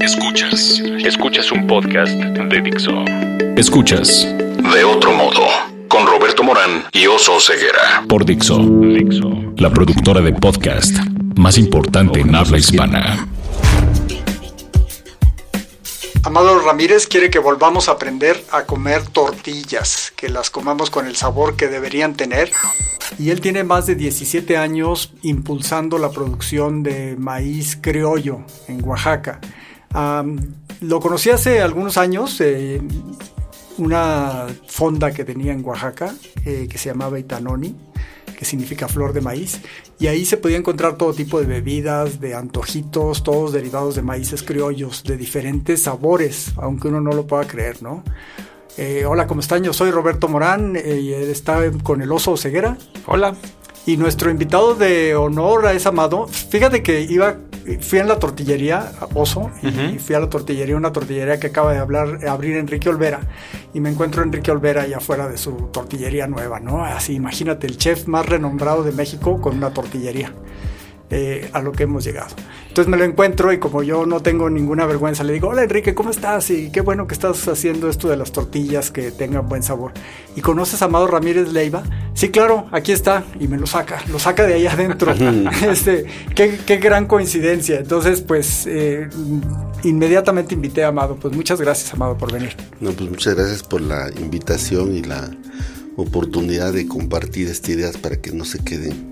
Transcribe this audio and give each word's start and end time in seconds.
Escuchas. 0.00 0.80
Escuchas 1.04 1.52
un 1.52 1.66
podcast 1.66 2.12
de 2.12 2.60
Dixo. 2.62 3.04
Escuchas. 3.56 4.26
De 4.72 4.82
otro 4.82 5.12
modo. 5.12 5.42
Con 5.88 6.06
Roberto 6.06 6.42
Morán 6.42 6.84
y 6.92 7.06
Oso 7.06 7.38
Ceguera. 7.38 8.02
Por 8.08 8.24
Dixo. 8.24 8.58
Dixo. 8.58 9.30
La 9.58 9.68
productora 9.68 10.22
de 10.22 10.32
podcast 10.32 10.96
más 11.36 11.58
importante 11.58 12.20
en 12.20 12.34
habla 12.34 12.56
hispana. 12.56 13.28
Amado 16.22 16.58
Ramírez 16.60 17.06
quiere 17.06 17.28
que 17.28 17.38
volvamos 17.38 17.88
a 17.88 17.92
aprender 17.92 18.42
a 18.52 18.64
comer 18.64 19.06
tortillas, 19.06 20.14
que 20.16 20.30
las 20.30 20.48
comamos 20.48 20.90
con 20.90 21.06
el 21.06 21.16
sabor 21.16 21.56
que 21.56 21.68
deberían 21.68 22.14
tener. 22.14 22.50
Y 23.18 23.30
él 23.30 23.42
tiene 23.42 23.64
más 23.64 23.84
de 23.84 23.96
17 23.96 24.56
años 24.56 25.12
impulsando 25.22 25.98
la 25.98 26.10
producción 26.10 26.82
de 26.82 27.16
maíz 27.18 27.76
criollo 27.78 28.40
en 28.66 28.82
Oaxaca. 28.82 29.40
Lo 29.92 31.00
conocí 31.00 31.30
hace 31.30 31.60
algunos 31.60 31.96
años, 31.96 32.40
eh, 32.40 32.80
una 33.78 34.46
fonda 34.66 35.12
que 35.12 35.24
tenía 35.24 35.52
en 35.52 35.64
Oaxaca, 35.64 36.14
eh, 36.44 36.68
que 36.70 36.78
se 36.78 36.90
llamaba 36.90 37.18
Itanoni 37.18 37.74
que 38.40 38.46
significa 38.46 38.88
flor 38.88 39.12
de 39.12 39.20
maíz, 39.20 39.60
y 39.98 40.06
ahí 40.06 40.24
se 40.24 40.38
podía 40.38 40.56
encontrar 40.56 40.96
todo 40.96 41.12
tipo 41.12 41.38
de 41.38 41.46
bebidas, 41.46 42.20
de 42.20 42.34
antojitos, 42.34 43.22
todos 43.22 43.52
derivados 43.52 43.96
de 43.96 44.00
maíces 44.00 44.42
criollos, 44.42 45.04
de 45.04 45.18
diferentes 45.18 45.82
sabores, 45.82 46.52
aunque 46.56 46.88
uno 46.88 47.02
no 47.02 47.12
lo 47.12 47.26
pueda 47.26 47.46
creer, 47.46 47.82
¿no? 47.82 48.02
Eh, 48.78 49.04
hola, 49.04 49.26
¿cómo 49.26 49.42
están? 49.42 49.62
Yo 49.62 49.74
soy 49.74 49.90
Roberto 49.90 50.26
Morán 50.26 50.74
y 50.74 51.12
él 51.12 51.28
está 51.28 51.70
con 51.82 52.00
el 52.00 52.10
oso 52.10 52.34
ceguera. 52.38 52.78
Hola. 53.06 53.36
Y 53.84 53.98
nuestro 53.98 54.30
invitado 54.30 54.74
de 54.74 55.14
honor 55.16 55.66
es 55.66 55.84
Amado. 55.84 56.26
Fíjate 56.26 56.82
que 56.82 57.02
iba 57.02 57.36
fui 57.80 57.98
en 57.98 58.08
la 58.08 58.18
tortillería, 58.18 58.92
Oso, 59.14 59.50
y 59.62 59.98
fui 59.98 60.14
a 60.14 60.20
la 60.20 60.28
tortillería, 60.28 60.76
una 60.76 60.92
tortillería 60.92 61.38
que 61.38 61.48
acaba 61.48 61.72
de 61.72 61.78
hablar, 61.78 62.26
abrir 62.26 62.56
Enrique 62.56 62.88
Olvera, 62.88 63.20
y 63.74 63.80
me 63.80 63.90
encuentro 63.90 64.22
a 64.22 64.24
Enrique 64.24 64.50
Olvera 64.50 64.82
allá 64.82 64.98
afuera 64.98 65.28
de 65.28 65.38
su 65.38 65.52
tortillería 65.72 66.26
nueva, 66.26 66.60
¿no? 66.60 66.84
Así, 66.84 67.14
imagínate, 67.14 67.66
el 67.66 67.76
chef 67.76 68.06
más 68.06 68.26
renombrado 68.26 68.82
de 68.82 68.92
México 68.92 69.40
con 69.40 69.56
una 69.56 69.70
tortillería. 69.70 70.32
Eh, 71.12 71.50
a 71.52 71.60
lo 71.60 71.72
que 71.72 71.82
hemos 71.82 72.04
llegado. 72.04 72.36
Entonces 72.68 72.88
me 72.88 72.96
lo 72.96 73.02
encuentro 73.02 73.52
y 73.52 73.58
como 73.58 73.82
yo 73.82 74.06
no 74.06 74.20
tengo 74.20 74.48
ninguna 74.48 74.86
vergüenza, 74.86 75.24
le 75.24 75.32
digo, 75.32 75.48
hola 75.48 75.64
Enrique, 75.64 75.92
¿cómo 75.92 76.10
estás? 76.10 76.50
Y 76.50 76.70
qué 76.70 76.82
bueno 76.82 77.08
que 77.08 77.14
estás 77.14 77.48
haciendo 77.48 77.90
esto 77.90 78.08
de 78.08 78.16
las 78.16 78.30
tortillas 78.30 78.92
que 78.92 79.10
tengan 79.10 79.48
buen 79.48 79.64
sabor. 79.64 79.92
¿Y 80.36 80.40
conoces 80.40 80.82
a 80.82 80.84
Amado 80.84 81.08
Ramírez 81.08 81.52
Leiva? 81.52 81.82
Sí, 82.14 82.28
claro, 82.28 82.68
aquí 82.70 82.92
está. 82.92 83.24
Y 83.40 83.48
me 83.48 83.58
lo 83.58 83.66
saca, 83.66 84.00
lo 84.08 84.20
saca 84.20 84.46
de 84.46 84.54
ahí 84.54 84.68
adentro. 84.68 85.12
este, 85.68 86.06
qué, 86.36 86.76
gran 86.76 87.06
coincidencia. 87.06 87.80
Entonces, 87.80 88.20
pues 88.20 88.68
eh, 88.68 89.08
inmediatamente 89.82 90.54
invité 90.54 90.84
a 90.84 90.88
Amado. 90.88 91.16
Pues 91.16 91.34
muchas 91.34 91.60
gracias, 91.60 91.92
Amado, 91.92 92.16
por 92.16 92.32
venir. 92.32 92.54
No, 92.78 92.92
pues 92.92 93.10
muchas 93.10 93.34
gracias 93.34 93.64
por 93.64 93.80
la 93.80 94.12
invitación 94.16 94.94
y 94.96 95.02
la 95.02 95.28
oportunidad 95.96 96.72
de 96.72 96.86
compartir 96.86 97.48
estas 97.48 97.70
ideas 97.70 97.96
para 97.96 98.14
que 98.14 98.30
no 98.30 98.44
se 98.44 98.60
queden 98.60 99.09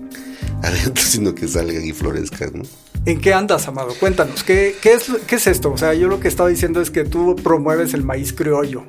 adentro, 0.63 1.03
sino 1.03 1.35
que 1.35 1.47
salgan 1.47 1.85
y 1.85 1.93
florezcan. 1.93 2.51
¿no? 2.53 2.63
¿En 3.05 3.21
qué 3.21 3.33
andas, 3.33 3.67
Amado? 3.67 3.93
Cuéntanos, 3.99 4.43
¿qué, 4.43 4.75
qué, 4.81 4.93
es, 4.93 5.11
¿qué 5.25 5.35
es 5.35 5.47
esto? 5.47 5.71
O 5.71 5.77
sea, 5.77 5.93
yo 5.93 6.07
lo 6.07 6.19
que 6.19 6.27
estaba 6.27 6.49
diciendo 6.49 6.81
es 6.81 6.91
que 6.91 7.05
tú 7.05 7.35
promueves 7.35 7.93
el 7.93 8.03
maíz 8.03 8.33
criollo. 8.33 8.83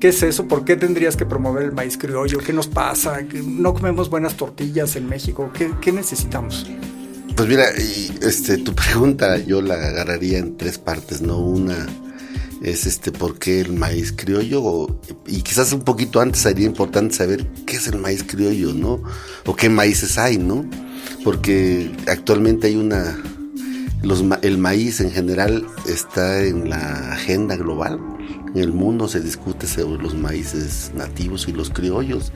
¿Qué 0.00 0.08
es 0.08 0.22
eso? 0.22 0.48
¿Por 0.48 0.64
qué 0.64 0.76
tendrías 0.76 1.14
que 1.16 1.26
promover 1.26 1.64
el 1.64 1.72
maíz 1.72 1.98
criollo? 1.98 2.38
¿Qué 2.38 2.54
nos 2.54 2.68
pasa? 2.68 3.18
¿No 3.44 3.74
comemos 3.74 4.08
buenas 4.08 4.34
tortillas 4.34 4.96
en 4.96 5.06
México? 5.08 5.50
¿Qué, 5.52 5.70
qué 5.82 5.92
necesitamos? 5.92 6.66
Pues 7.36 7.48
mira, 7.48 7.66
este, 8.22 8.56
tu 8.58 8.74
pregunta 8.74 9.36
yo 9.36 9.60
la 9.60 9.74
agarraría 9.74 10.38
en 10.38 10.56
tres 10.56 10.78
partes, 10.78 11.20
¿no? 11.20 11.38
Una 11.38 11.86
es 12.62 12.86
este 12.86 13.12
por 13.12 13.38
qué 13.38 13.60
el 13.60 13.72
maíz 13.72 14.12
criollo 14.12 14.86
y 15.26 15.42
quizás 15.42 15.72
un 15.72 15.82
poquito 15.82 16.20
antes 16.20 16.42
sería 16.42 16.66
importante 16.66 17.14
saber 17.14 17.46
qué 17.66 17.76
es 17.76 17.86
el 17.86 17.98
maíz 17.98 18.24
criollo, 18.24 18.72
¿no? 18.74 19.02
O 19.46 19.56
qué 19.56 19.68
maíces 19.68 20.18
hay, 20.18 20.38
¿no? 20.38 20.64
Porque 21.24 21.90
actualmente 22.06 22.68
hay 22.68 22.76
una 22.76 23.16
los, 24.02 24.24
el 24.42 24.58
maíz 24.58 25.00
en 25.00 25.10
general 25.10 25.66
está 25.86 26.42
en 26.42 26.70
la 26.70 27.12
agenda 27.12 27.56
global. 27.56 28.00
En 28.54 28.62
el 28.62 28.72
mundo 28.72 29.08
se 29.08 29.20
discute 29.20 29.66
sobre 29.66 30.02
los 30.02 30.14
maíces 30.14 30.92
nativos 30.94 31.48
y 31.48 31.52
los 31.52 31.70
criollos 31.70 32.32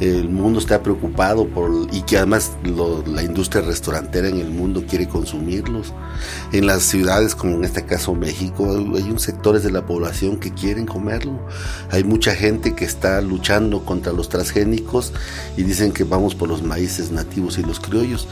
el 0.00 0.28
mundo 0.28 0.58
está 0.58 0.82
preocupado 0.82 1.46
por 1.46 1.70
y 1.92 2.02
que 2.02 2.16
además 2.16 2.52
la 3.06 3.22
industria 3.22 3.62
restaurantera 3.62 4.28
en 4.28 4.38
el 4.38 4.50
mundo 4.50 4.84
quiere 4.88 5.08
consumirlos. 5.08 5.92
En 6.52 6.66
las 6.66 6.82
ciudades, 6.82 7.34
como 7.34 7.54
en 7.54 7.64
este 7.64 7.84
caso 7.84 8.14
México, 8.14 8.68
hay 8.70 9.02
un 9.02 9.18
sectores 9.18 9.62
de 9.62 9.70
la 9.70 9.86
población 9.86 10.38
que 10.38 10.52
quieren 10.52 10.86
comerlo. 10.86 11.38
Hay 11.90 12.02
mucha 12.02 12.34
gente 12.34 12.74
que 12.74 12.84
está 12.84 13.20
luchando 13.20 13.84
contra 13.84 14.12
los 14.12 14.28
transgénicos 14.28 15.12
y 15.56 15.62
dicen 15.62 15.92
que 15.92 16.04
vamos 16.04 16.34
por 16.34 16.48
los 16.48 16.62
maíces 16.62 17.12
nativos 17.12 17.58
y 17.58 17.62
los 17.62 17.78
criollos. 17.78 18.26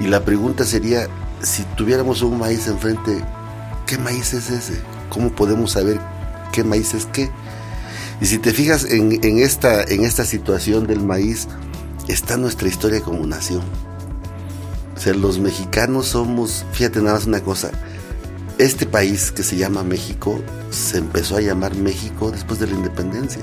Y 0.00 0.06
la 0.06 0.24
pregunta 0.24 0.64
sería, 0.64 1.08
si 1.42 1.64
tuviéramos 1.76 2.22
un 2.22 2.38
maíz 2.38 2.68
enfrente, 2.68 3.22
¿qué 3.86 3.98
maíz 3.98 4.32
es 4.34 4.50
ese? 4.50 4.80
¿Cómo 5.08 5.30
podemos 5.30 5.72
saber 5.72 6.00
qué 6.52 6.62
maíz 6.64 6.94
es 6.94 7.06
qué? 7.06 7.30
Y 8.22 8.26
si 8.26 8.38
te 8.38 8.52
fijas 8.52 8.84
en, 8.84 9.38
esta, 9.40 9.82
en 9.82 10.04
esta 10.04 10.24
situación 10.24 10.86
del 10.86 11.00
maíz, 11.00 11.48
está 12.06 12.36
nuestra 12.36 12.68
historia 12.68 13.00
como 13.00 13.26
nación. 13.26 13.62
O 14.96 15.00
sea, 15.00 15.12
los 15.12 15.40
mexicanos 15.40 16.06
somos, 16.06 16.64
fíjate 16.70 17.00
nada 17.00 17.14
más 17.14 17.26
una 17.26 17.40
cosa, 17.40 17.72
este 18.58 18.86
país 18.86 19.32
que 19.32 19.42
se 19.42 19.56
llama 19.56 19.82
México 19.82 20.40
se 20.70 20.98
empezó 20.98 21.36
a 21.36 21.40
llamar 21.40 21.74
México 21.74 22.30
después 22.30 22.60
de 22.60 22.68
la 22.68 22.74
independencia. 22.74 23.42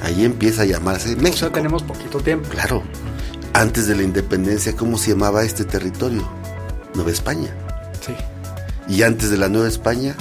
Ahí 0.00 0.24
empieza 0.24 0.62
a 0.62 0.64
llamarse 0.64 1.14
México. 1.16 1.34
O 1.34 1.38
sea, 1.38 1.52
tenemos 1.52 1.82
poquito 1.82 2.20
tiempo. 2.20 2.48
Claro. 2.48 2.82
Antes 3.52 3.86
de 3.86 3.96
la 3.96 4.02
independencia, 4.02 4.74
¿cómo 4.74 4.96
se 4.96 5.10
llamaba 5.10 5.44
este 5.44 5.66
territorio? 5.66 6.26
Nueva 6.94 7.10
España. 7.10 7.54
Sí. 8.00 8.14
Y 8.88 9.02
antes 9.02 9.28
de 9.28 9.36
la 9.36 9.50
Nueva 9.50 9.68
España, 9.68 10.16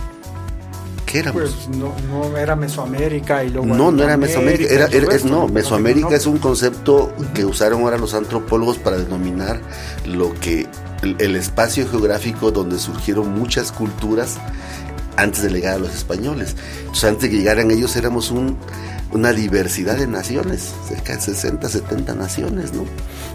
¿Qué 1.07 1.19
éramos? 1.19 1.41
Pues 1.41 1.78
no, 1.78 1.95
no 2.09 2.38
era 2.38 2.57
Mesoamérica 2.57 3.41
y 3.41 3.50
luego... 3.50 3.66
No, 3.66 3.91
no 3.91 4.03
era 4.03 4.18
Mesoamérica, 4.18 4.73
era, 4.73 4.85
es, 4.88 5.23
no, 5.23 5.47
Mesoamérica 5.47 6.13
es 6.13 6.25
un 6.25 6.38
concepto 6.38 7.13
que 7.34 7.45
usaron 7.45 7.84
ahora 7.84 7.97
los 7.97 8.13
antropólogos 8.13 8.78
para 8.78 8.97
denominar 8.97 9.62
lo 10.06 10.34
que 10.34 10.68
el, 11.01 11.35
espacio 11.38 11.88
geográfico 11.90 12.51
donde 12.51 12.78
surgieron 12.78 13.40
muchas 13.40 13.72
culturas 13.72 14.38
antes 15.16 15.44
de 15.44 15.50
llegar 15.50 15.75
a 15.75 15.78
los 15.78 15.95
españoles. 15.95 16.57
Entonces, 16.79 17.03
antes 17.06 17.22
de 17.24 17.29
que 17.29 17.38
llegaran 17.38 17.72
ellos 17.72 17.95
éramos 17.95 18.29
un, 18.29 18.57
una 19.13 19.31
diversidad 19.31 19.95
de 19.95 20.07
naciones, 20.07 20.74
cerca 20.89 21.16
de 21.16 21.22
60, 21.22 21.69
70 21.69 22.16
naciones, 22.16 22.74
¿no? 22.74 22.84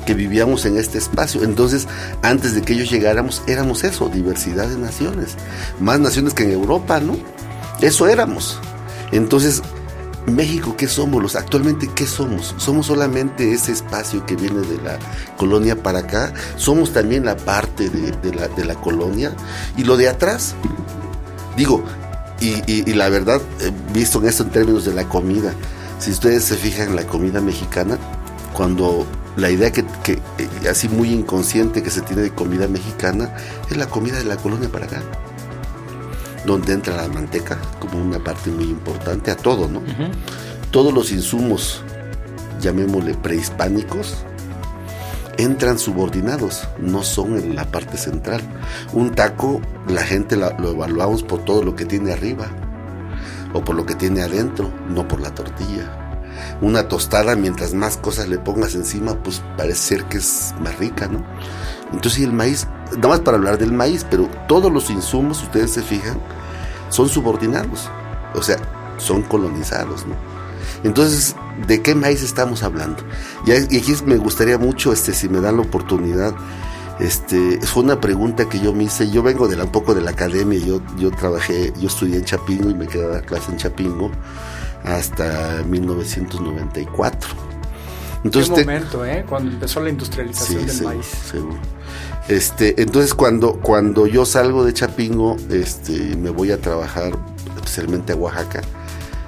Que 0.05 0.13
vivíamos 0.13 0.67
en 0.67 0.77
este 0.77 0.99
espacio. 0.99 1.43
Entonces, 1.43 1.89
antes 2.23 2.55
de 2.55 2.61
que 2.61 2.75
ellos 2.75 2.91
llegáramos, 2.91 3.43
éramos 3.47 3.83
eso, 3.83 4.11
diversidad 4.11 4.69
de 4.69 4.77
naciones. 4.77 5.37
Más 5.81 6.01
naciones 6.01 6.35
que 6.35 6.43
en 6.43 6.53
Europa, 6.53 7.01
¿no? 7.01 7.17
Eso 7.83 8.07
éramos. 8.07 8.61
Entonces, 9.11 9.61
México, 10.27 10.77
¿qué 10.77 10.87
somos? 10.87 11.21
Los, 11.21 11.35
actualmente, 11.35 11.91
¿qué 11.95 12.07
somos? 12.07 12.55
¿Somos 12.57 12.87
solamente 12.87 13.53
ese 13.53 13.73
espacio 13.73 14.25
que 14.25 14.37
viene 14.37 14.61
de 14.61 14.81
la 14.83 14.99
colonia 15.37 15.83
para 15.83 16.01
acá? 16.01 16.33
¿Somos 16.57 16.93
también 16.93 17.25
la 17.25 17.37
parte 17.37 17.91
de, 17.91 18.65
la, 18.65 18.75
colonia? 18.77 19.35
¿Y 19.77 19.83
lo 19.83 19.97
de 19.97 20.09
atrás? 20.09 20.55
Digo, 21.57 21.83
y, 22.41 22.93
la 22.95 23.09
verdad, 23.09 23.41
eh, 23.61 23.73
visto 23.93 24.21
en 24.21 24.29
esto 24.29 24.45
en 24.45 24.51
términos 24.51 24.85
de 24.85 24.95
la 24.95 25.09
comida, 25.09 25.53
si 25.99 26.13
ustedes 26.13 26.45
se 26.45 26.57
fijan 26.57 26.91
en 26.91 26.97
la 26.97 27.07
comida 27.07 27.41
mexicana, 27.41 27.99
cuando 28.53 29.07
la 29.37 29.51
idea 29.51 29.73
que, 29.73 29.85
que 30.05 30.13
eh, 30.39 30.69
así 30.71 30.89
muy 30.89 31.11
inconsciente 31.11 31.83
que 31.83 31.91
se 31.91 32.01
tiene 32.01 32.23
de 32.23 32.31
comida 32.31 32.69
mexicana 32.69 33.35
es 33.71 33.77
la 33.77 33.87
comida 33.87 34.19
de 34.19 34.25
la 34.25 34.37
colonia 34.37 34.69
para 34.69 34.87
acá 34.87 35.03
donde 36.45 36.73
entra 36.73 36.97
la 36.97 37.09
manteca 37.09 37.59
como 37.79 38.03
una 38.03 38.19
parte 38.19 38.51
muy 38.51 38.65
importante 38.65 39.31
a 39.31 39.37
todo, 39.37 39.69
¿no? 39.69 39.83
Todos 40.71 40.93
los 40.93 41.13
insumos, 41.13 41.83
llamémosle 42.61 43.15
prehispánicos, 43.15 44.25
entran 45.39 45.79
subordinados, 45.79 46.69
no 46.79 47.03
son 47.03 47.37
en 47.37 47.55
la 47.55 47.65
parte 47.65 47.97
central. 47.97 48.41
Un 48.93 49.13
taco, 49.13 49.61
la 49.89 50.03
gente 50.03 50.37
lo 50.37 50.71
evaluamos 50.71 51.23
por 51.23 51.45
todo 51.45 51.63
lo 51.63 51.75
que 51.75 51.85
tiene 51.85 52.13
arriba 52.13 52.49
o 53.53 53.63
por 53.63 53.77
lo 53.77 53.85
que 53.85 53.95
tiene 53.95 54.23
adentro, 54.23 54.71
no 54.89 55.07
por 55.07 55.21
la 55.21 55.35
tortilla. 55.35 55.99
Una 56.61 56.89
tostada, 56.89 57.37
mientras 57.37 57.75
más 57.75 57.97
cosas 57.97 58.29
le 58.29 58.39
pongas 58.39 58.75
encima, 58.75 59.23
pues 59.23 59.43
parece 59.57 59.97
ser 59.97 60.05
que 60.05 60.19
es 60.19 60.55
más 60.61 60.79
rica, 60.79 61.09
¿no? 61.09 61.25
Entonces 61.93 62.23
el 62.25 62.33
maíz, 62.33 62.67
nada 62.97 63.09
más 63.09 63.21
para 63.21 63.37
hablar 63.37 63.59
del 63.59 63.73
maíz, 63.73 64.07
pero 64.09 64.29
todos 64.49 64.73
los 64.73 64.91
insumos, 64.91 65.43
ustedes 65.43 65.71
se 65.73 65.83
fijan, 65.83 66.19
son 66.89 67.09
subordinados, 67.09 67.89
o 68.35 68.43
sea, 68.43 68.57
son 68.99 69.23
colonizados, 69.23 70.07
¿no? 70.07 70.15
Entonces, 70.85 71.37
¿de 71.67 71.81
qué 71.83 71.95
maíz 71.95 72.23
estamos 72.23 72.63
hablando? 72.63 73.03
Y 73.47 73.53
aquí 73.53 73.95
me 74.05 74.17
gustaría 74.17 74.59
mucho, 74.59 74.93
este, 74.93 75.13
si 75.15 75.29
me 75.29 75.41
dan 75.41 75.57
la 75.57 75.63
oportunidad, 75.63 76.35
Este, 77.01 77.59
fue 77.63 77.83
una 77.83 78.01
pregunta 78.01 78.49
que 78.49 78.61
yo 78.61 78.73
me 78.73 78.85
hice. 78.85 79.11
Yo 79.11 79.23
vengo 79.25 79.49
de 79.49 79.57
la, 79.57 79.65
un 79.65 79.73
poco 79.73 79.93
de 79.95 80.03
la 80.03 80.11
academia. 80.11 80.61
Yo, 80.61 80.81
yo 80.99 81.11
trabajé, 81.11 81.73
yo 81.81 81.89
estudié 81.89 82.17
en 82.19 82.25
Chapingo 82.25 82.71
y 82.71 82.75
me 82.75 82.87
quedé 82.87 83.05
a 83.07 83.09
dar 83.09 83.25
clase 83.25 83.51
en 83.51 83.57
Chapingo 83.57 84.11
hasta 84.85 85.65
1994. 85.67 87.31
Entonces, 88.25 88.53
¿Qué 88.55 88.61
momento, 88.61 89.05
eh? 89.05 89.25
Cuando 89.29 89.51
empezó 89.51 89.81
la 89.81 89.91
industrialización 89.91 90.67
del 90.67 90.83
maíz. 90.83 91.07
Seguro. 91.07 91.59
Este, 92.29 92.81
entonces 92.81 93.15
cuando, 93.15 93.55
cuando 93.61 94.07
yo 94.07 94.25
salgo 94.25 94.65
de 94.65 94.73
Chapingo, 94.73 95.37
este, 95.51 96.17
me 96.17 96.31
voy 96.31 96.53
a 96.53 96.61
trabajar, 96.61 97.13
especialmente 97.57 98.13
a 98.13 98.17
Oaxaca, 98.17 98.63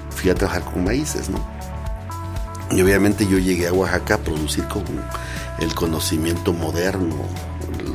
fui 0.09 0.29
a 0.29 0.35
trabajar 0.35 0.63
con 0.63 0.85
maíces, 0.85 1.29
¿no? 1.29 1.45
Y 2.71 2.81
obviamente 2.81 3.27
yo 3.27 3.37
llegué 3.37 3.67
a 3.67 3.73
Oaxaca 3.73 4.15
a 4.15 4.17
producir 4.17 4.65
con 4.65 4.83
el 5.59 5.75
conocimiento 5.75 6.53
moderno, 6.53 7.15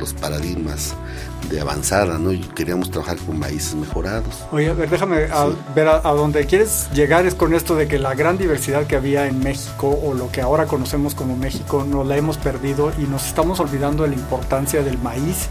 los 0.01 0.13
paradigmas 0.13 0.93
de 1.49 1.61
avanzada, 1.61 2.17
¿no? 2.17 2.33
Y 2.33 2.39
queríamos 2.39 2.91
trabajar 2.91 3.17
con 3.17 3.39
maíces 3.39 3.75
mejorados. 3.75 4.43
Oye, 4.51 4.69
a 4.69 4.73
ver, 4.73 4.89
déjame 4.89 5.27
ver 5.75 5.87
a, 5.87 6.11
dónde 6.11 6.45
quieres 6.45 6.89
llegar 6.93 7.25
es 7.25 7.35
con 7.35 7.53
esto 7.53 7.75
de 7.75 7.87
que 7.87 7.99
la 7.99 8.15
gran 8.15 8.37
diversidad 8.37 8.85
que 8.87 8.95
había 8.95 9.27
en 9.27 9.39
México 9.39 9.97
o 10.03 10.13
lo 10.13 10.31
que 10.31 10.41
ahora 10.41 10.65
conocemos 10.65 11.15
como 11.15 11.37
México 11.37 11.85
nos 11.87 12.05
la 12.05 12.17
hemos 12.17 12.37
perdido 12.37 12.91
y 12.97 13.03
nos 13.03 13.27
estamos 13.27 13.59
olvidando 13.59 14.03
de 14.03 14.09
la 14.09 14.15
importancia 14.15 14.81
del 14.81 14.97
maíz 14.97 15.47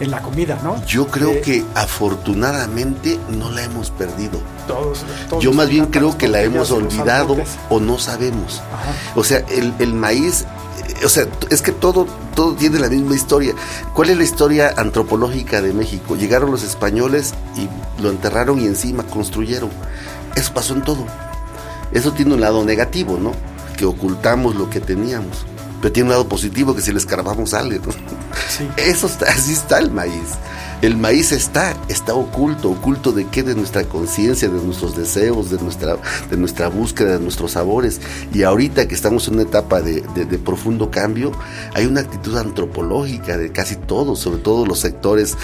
en 0.00 0.10
la 0.10 0.20
comida, 0.20 0.58
¿no? 0.64 0.84
Yo 0.86 1.06
creo 1.06 1.30
eh, 1.30 1.40
que 1.42 1.64
afortunadamente 1.74 3.18
no 3.28 3.50
la 3.50 3.62
hemos 3.62 3.90
perdido. 3.90 4.40
Todos, 4.66 5.04
Yo 5.40 5.52
más 5.52 5.68
bien 5.68 5.86
creo 5.86 6.16
que 6.16 6.28
la 6.28 6.40
hemos 6.42 6.70
olvidado 6.70 7.36
o 7.68 7.78
no 7.78 7.98
sabemos. 7.98 8.62
O 9.14 9.22
sea, 9.22 9.38
el, 9.50 9.72
el 9.78 9.94
maíz 9.94 10.46
o 11.04 11.08
sea, 11.08 11.26
es 11.50 11.62
que 11.62 11.72
todo, 11.72 12.06
todo 12.34 12.54
tiene 12.54 12.78
la 12.78 12.88
misma 12.88 13.14
historia. 13.14 13.54
¿Cuál 13.94 14.10
es 14.10 14.16
la 14.16 14.24
historia 14.24 14.74
antropológica 14.76 15.60
de 15.60 15.72
México? 15.72 16.16
Llegaron 16.16 16.50
los 16.50 16.62
españoles 16.62 17.34
y 17.56 17.68
lo 18.02 18.10
enterraron 18.10 18.60
y 18.60 18.66
encima 18.66 19.04
construyeron. 19.04 19.70
Eso 20.34 20.52
pasó 20.54 20.74
en 20.74 20.82
todo. 20.82 21.06
Eso 21.92 22.12
tiene 22.12 22.34
un 22.34 22.40
lado 22.40 22.64
negativo, 22.64 23.18
¿no? 23.18 23.32
Que 23.76 23.84
ocultamos 23.84 24.54
lo 24.54 24.70
que 24.70 24.80
teníamos. 24.80 25.44
Pero 25.80 25.92
tiene 25.92 26.08
un 26.08 26.12
lado 26.12 26.28
positivo 26.28 26.74
que 26.74 26.82
si 26.82 26.92
le 26.92 26.98
escarbamos 26.98 27.50
sale, 27.50 27.78
¿no? 27.78 27.92
Sí. 28.48 28.68
Eso 28.76 29.06
está, 29.06 29.26
así 29.26 29.52
está 29.52 29.78
el 29.78 29.90
maíz. 29.90 30.38
El 30.82 30.96
maíz 30.96 31.30
está, 31.30 31.76
está 31.88 32.12
oculto, 32.12 32.68
oculto 32.68 33.12
de 33.12 33.28
qué, 33.28 33.44
de 33.44 33.54
nuestra 33.54 33.84
conciencia, 33.84 34.48
de 34.48 34.60
nuestros 34.60 34.96
deseos, 34.96 35.48
de 35.48 35.62
nuestra, 35.62 35.96
de 36.28 36.36
nuestra 36.36 36.66
búsqueda, 36.66 37.12
de 37.12 37.20
nuestros 37.20 37.52
sabores. 37.52 38.00
Y 38.34 38.42
ahorita 38.42 38.88
que 38.88 38.94
estamos 38.96 39.28
en 39.28 39.34
una 39.34 39.44
etapa 39.44 39.80
de, 39.80 40.02
profundo 40.44 40.90
cambio, 40.90 41.30
hay 41.74 41.86
una 41.86 42.00
actitud 42.00 42.36
antropológica 42.36 43.38
de 43.38 43.52
casi 43.52 43.76
todos, 43.76 44.18
sobre 44.18 44.38
todo 44.38 44.66
los 44.66 44.80
sectores 44.80 45.38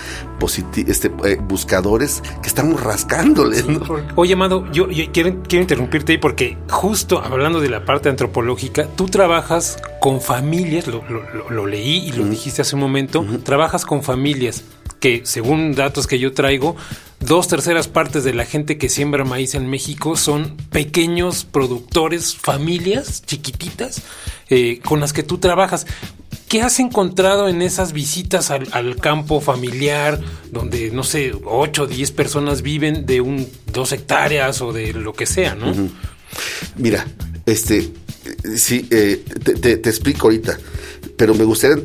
este, 0.88 1.12
eh, 1.24 1.36
buscadores, 1.40 2.20
que 2.42 2.48
estamos 2.48 2.82
rascándole. 2.82 3.62
Oye, 4.16 4.32
Amado, 4.32 4.68
yo, 4.72 4.88
quiero, 5.12 5.40
quiero, 5.44 5.62
interrumpirte 5.62 6.14
ahí 6.14 6.18
porque 6.18 6.58
justo 6.68 7.22
hablando 7.22 7.60
de 7.60 7.70
la 7.70 7.84
parte 7.84 8.08
antropológica, 8.08 8.88
tú 8.96 9.06
trabajas 9.06 9.80
con 10.00 10.20
familias, 10.20 10.88
lo, 10.88 11.04
lo, 11.48 11.66
leí 11.66 12.08
y 12.08 12.10
lo 12.10 12.24
dijiste 12.24 12.62
hace 12.62 12.74
un 12.74 12.80
momento, 12.80 13.24
trabajas 13.44 13.86
con 13.86 14.02
familias 14.02 14.64
que 15.00 15.22
según 15.24 15.74
datos 15.74 16.06
que 16.06 16.18
yo 16.18 16.32
traigo, 16.32 16.76
dos 17.20 17.48
terceras 17.48 17.88
partes 17.88 18.24
de 18.24 18.34
la 18.34 18.44
gente 18.44 18.78
que 18.78 18.88
siembra 18.88 19.24
maíz 19.24 19.54
en 19.54 19.68
México 19.68 20.16
son 20.16 20.56
pequeños 20.70 21.44
productores, 21.44 22.36
familias 22.36 23.22
chiquititas 23.24 24.02
eh, 24.48 24.80
con 24.84 25.00
las 25.00 25.12
que 25.12 25.22
tú 25.22 25.38
trabajas. 25.38 25.86
¿Qué 26.48 26.62
has 26.62 26.80
encontrado 26.80 27.48
en 27.48 27.60
esas 27.60 27.92
visitas 27.92 28.50
al, 28.50 28.96
campo 28.96 29.40
familiar, 29.42 30.18
donde, 30.50 30.90
no 30.90 31.02
sé, 31.04 31.32
8 31.44 31.82
o 31.82 31.86
10 31.86 32.10
personas 32.12 32.62
viven 32.62 33.04
de 33.04 33.20
un 33.20 33.46
dos 33.70 33.92
hectáreas 33.92 34.62
o 34.62 34.72
de 34.72 34.94
lo 34.94 35.12
que 35.12 35.26
sea, 35.26 35.54
¿no? 35.54 35.74
Mira, 36.76 37.06
este, 37.44 37.92
sí, 38.56 38.86
eh, 38.90 39.22
te, 39.44 39.76
te, 39.76 39.90
explico 39.90 40.28
ahorita 40.28 40.58
pero 41.18 41.34
me 41.34 41.42
gustaría 41.42 41.84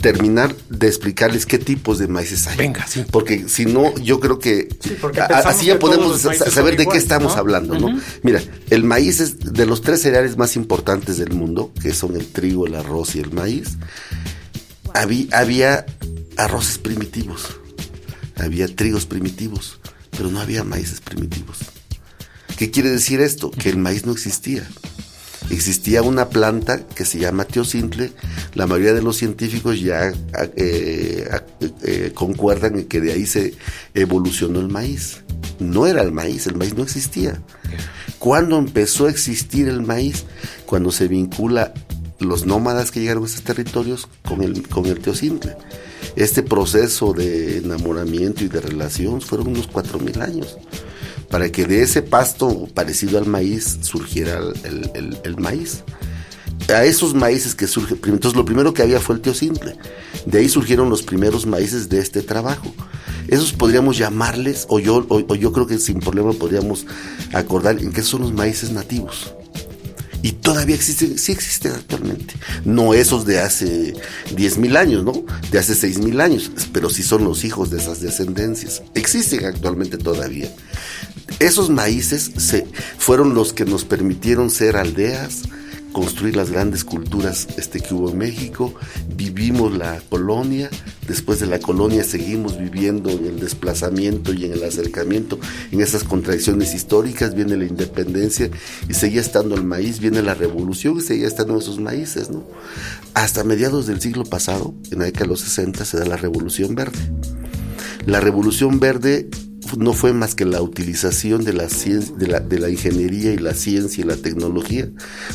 terminar 0.00 0.54
de 0.68 0.88
explicarles 0.88 1.46
qué 1.46 1.56
tipos 1.56 2.00
de 2.00 2.08
maíces 2.08 2.48
hay. 2.48 2.58
Venga, 2.58 2.84
sí. 2.86 3.04
Porque 3.08 3.48
si 3.48 3.64
no, 3.64 3.96
yo 3.98 4.18
creo 4.18 4.40
que 4.40 4.68
así 5.44 5.66
ya 5.66 5.78
podemos 5.78 6.20
saber 6.20 6.76
de 6.76 6.86
qué 6.86 6.98
estamos 6.98 7.36
hablando, 7.36 7.78
¿no? 7.78 7.98
Mira, 8.24 8.42
el 8.70 8.82
maíz 8.82 9.20
es 9.20 9.38
de 9.38 9.66
los 9.66 9.82
tres 9.82 10.02
cereales 10.02 10.36
más 10.36 10.56
importantes 10.56 11.16
del 11.16 11.32
mundo, 11.32 11.72
que 11.80 11.94
son 11.94 12.16
el 12.16 12.26
trigo, 12.26 12.66
el 12.66 12.74
arroz 12.74 13.14
y 13.14 13.20
el 13.20 13.32
maíz. 13.32 13.78
Había, 14.94 15.38
había 15.38 15.86
arroces 16.36 16.78
primitivos, 16.78 17.60
había 18.36 18.66
trigos 18.66 19.06
primitivos, 19.06 19.78
pero 20.10 20.28
no 20.28 20.40
había 20.40 20.64
maíces 20.64 21.00
primitivos. 21.00 21.58
¿Qué 22.58 22.72
quiere 22.72 22.90
decir 22.90 23.20
esto? 23.20 23.52
Que 23.52 23.70
el 23.70 23.78
maíz 23.78 24.04
no 24.04 24.12
existía 24.12 24.68
existía 25.50 26.02
una 26.02 26.28
planta 26.28 26.86
que 26.86 27.04
se 27.04 27.18
llama 27.18 27.44
teocintle. 27.44 28.12
La 28.54 28.66
mayoría 28.66 28.94
de 28.94 29.02
los 29.02 29.16
científicos 29.16 29.80
ya 29.80 30.12
eh, 30.56 31.28
eh, 31.82 32.12
concuerdan 32.14 32.78
en 32.78 32.84
que 32.84 33.00
de 33.00 33.12
ahí 33.12 33.26
se 33.26 33.54
evolucionó 33.94 34.60
el 34.60 34.68
maíz. 34.68 35.22
No 35.58 35.86
era 35.86 36.02
el 36.02 36.12
maíz, 36.12 36.46
el 36.46 36.56
maíz 36.56 36.74
no 36.74 36.82
existía. 36.82 37.40
¿Cuándo 38.18 38.58
empezó 38.58 39.06
a 39.06 39.10
existir 39.10 39.68
el 39.68 39.82
maíz? 39.82 40.24
Cuando 40.66 40.90
se 40.90 41.08
vincula 41.08 41.72
los 42.18 42.46
nómadas 42.46 42.90
que 42.90 43.00
llegaron 43.00 43.24
a 43.24 43.26
esos 43.26 43.42
territorios 43.42 44.08
con 44.24 44.42
el, 44.42 44.68
con 44.68 44.86
el 44.86 45.00
teocintle. 45.00 45.56
Este 46.16 46.42
proceso 46.42 47.12
de 47.12 47.58
enamoramiento 47.58 48.44
y 48.44 48.48
de 48.48 48.60
relación 48.60 49.20
fueron 49.20 49.48
unos 49.48 49.66
cuatro 49.66 49.98
mil 49.98 50.20
años 50.20 50.58
para 51.32 51.50
que 51.50 51.64
de 51.64 51.80
ese 51.80 52.02
pasto 52.02 52.68
parecido 52.74 53.16
al 53.16 53.24
maíz 53.24 53.78
surgiera 53.80 54.38
el, 54.64 55.36
maíz. 55.38 55.82
A 56.68 56.84
esos 56.84 57.14
maíces 57.14 57.54
que 57.54 57.66
surgen, 57.66 57.98
entonces 58.04 58.36
lo 58.36 58.44
primero 58.44 58.74
que 58.74 58.82
había 58.82 59.00
fue 59.00 59.16
el 59.16 59.34
simple. 59.34 59.78
De 60.26 60.38
ahí 60.40 60.48
surgieron 60.50 60.90
los 60.90 61.02
primeros 61.02 61.46
maíces 61.46 61.88
de 61.88 62.00
este 62.00 62.20
trabajo. 62.20 62.74
Esos 63.28 63.54
podríamos 63.54 63.96
llamarles, 63.96 64.66
o 64.68 64.78
yo, 64.78 65.06
o 65.08 65.34
yo 65.34 65.52
creo 65.52 65.66
que 65.66 65.78
sin 65.78 66.00
problema 66.00 66.34
podríamos 66.34 66.86
acordar 67.32 67.78
en 67.78 67.92
qué 67.92 68.02
son 68.02 68.20
los 68.20 68.32
maíces 68.34 68.70
nativos 68.70 69.32
y 70.22 70.32
todavía 70.32 70.76
existen, 70.76 71.18
sí 71.18 71.32
existen 71.32 71.72
actualmente. 71.72 72.34
No 72.64 72.94
esos 72.94 73.26
de 73.26 73.40
hace 73.40 73.94
10 74.36 74.58
mil 74.58 74.76
años, 74.76 75.04
¿no? 75.04 75.12
De 75.50 75.58
hace 75.58 75.74
6 75.74 75.98
mil 75.98 76.20
años, 76.20 76.50
pero 76.72 76.88
sí 76.88 77.02
son 77.02 77.24
los 77.24 77.44
hijos 77.44 77.70
de 77.70 77.78
esas 77.78 78.00
descendencias. 78.00 78.82
Existen 78.94 79.44
actualmente 79.44 79.98
todavía. 79.98 80.48
Esos 81.40 81.70
maíces 81.70 82.30
se, 82.36 82.66
fueron 82.98 83.34
los 83.34 83.52
que 83.52 83.64
nos 83.64 83.84
permitieron 83.84 84.50
ser 84.50 84.76
aldeas, 84.76 85.42
construir 85.92 86.36
las 86.36 86.50
grandes 86.50 86.84
culturas 86.84 87.48
este, 87.56 87.80
que 87.80 87.94
hubo 87.94 88.10
en 88.10 88.18
México, 88.18 88.74
vivimos 89.14 89.76
la 89.76 90.00
colonia, 90.08 90.70
después 91.06 91.40
de 91.40 91.46
la 91.46 91.58
colonia 91.58 92.04
seguimos 92.04 92.58
viviendo 92.58 93.10
en 93.10 93.26
el 93.26 93.40
desplazamiento 93.40 94.32
y 94.32 94.46
en 94.46 94.52
el 94.52 94.64
acercamiento, 94.64 95.38
en 95.70 95.80
esas 95.80 96.04
contradicciones 96.04 96.74
históricas, 96.74 97.34
viene 97.34 97.56
la 97.56 97.66
independencia 97.66 98.50
y 98.88 98.94
seguía 98.94 99.20
estando 99.20 99.54
el 99.54 99.64
maíz, 99.64 100.00
viene 100.00 100.22
la 100.22 100.34
revolución 100.34 100.98
y 100.98 101.02
seguía 101.02 101.28
estando 101.28 101.58
esos 101.58 101.78
maíces, 101.78 102.30
¿no? 102.30 102.44
Hasta 103.14 103.44
mediados 103.44 103.86
del 103.86 104.00
siglo 104.00 104.24
pasado, 104.24 104.74
en 104.90 105.00
la 105.00 105.04
década 105.04 105.24
de 105.24 105.30
los 105.30 105.40
60, 105.40 105.84
se 105.84 105.98
da 105.98 106.06
la 106.06 106.16
revolución 106.16 106.74
verde. 106.74 106.98
La 108.06 108.20
revolución 108.20 108.80
verde 108.80 109.28
no 109.78 109.92
fue 109.92 110.12
más 110.12 110.34
que 110.34 110.44
la 110.44 110.62
utilización 110.62 111.44
de 111.44 111.52
la, 111.52 111.66
de 111.66 112.26
la, 112.26 112.40
de 112.40 112.58
la 112.58 112.68
ingeniería 112.68 113.32
y 113.32 113.38
la 113.38 113.54
ciencia 113.54 114.02
y 114.02 114.06
la 114.06 114.16
tecnología 114.16 114.88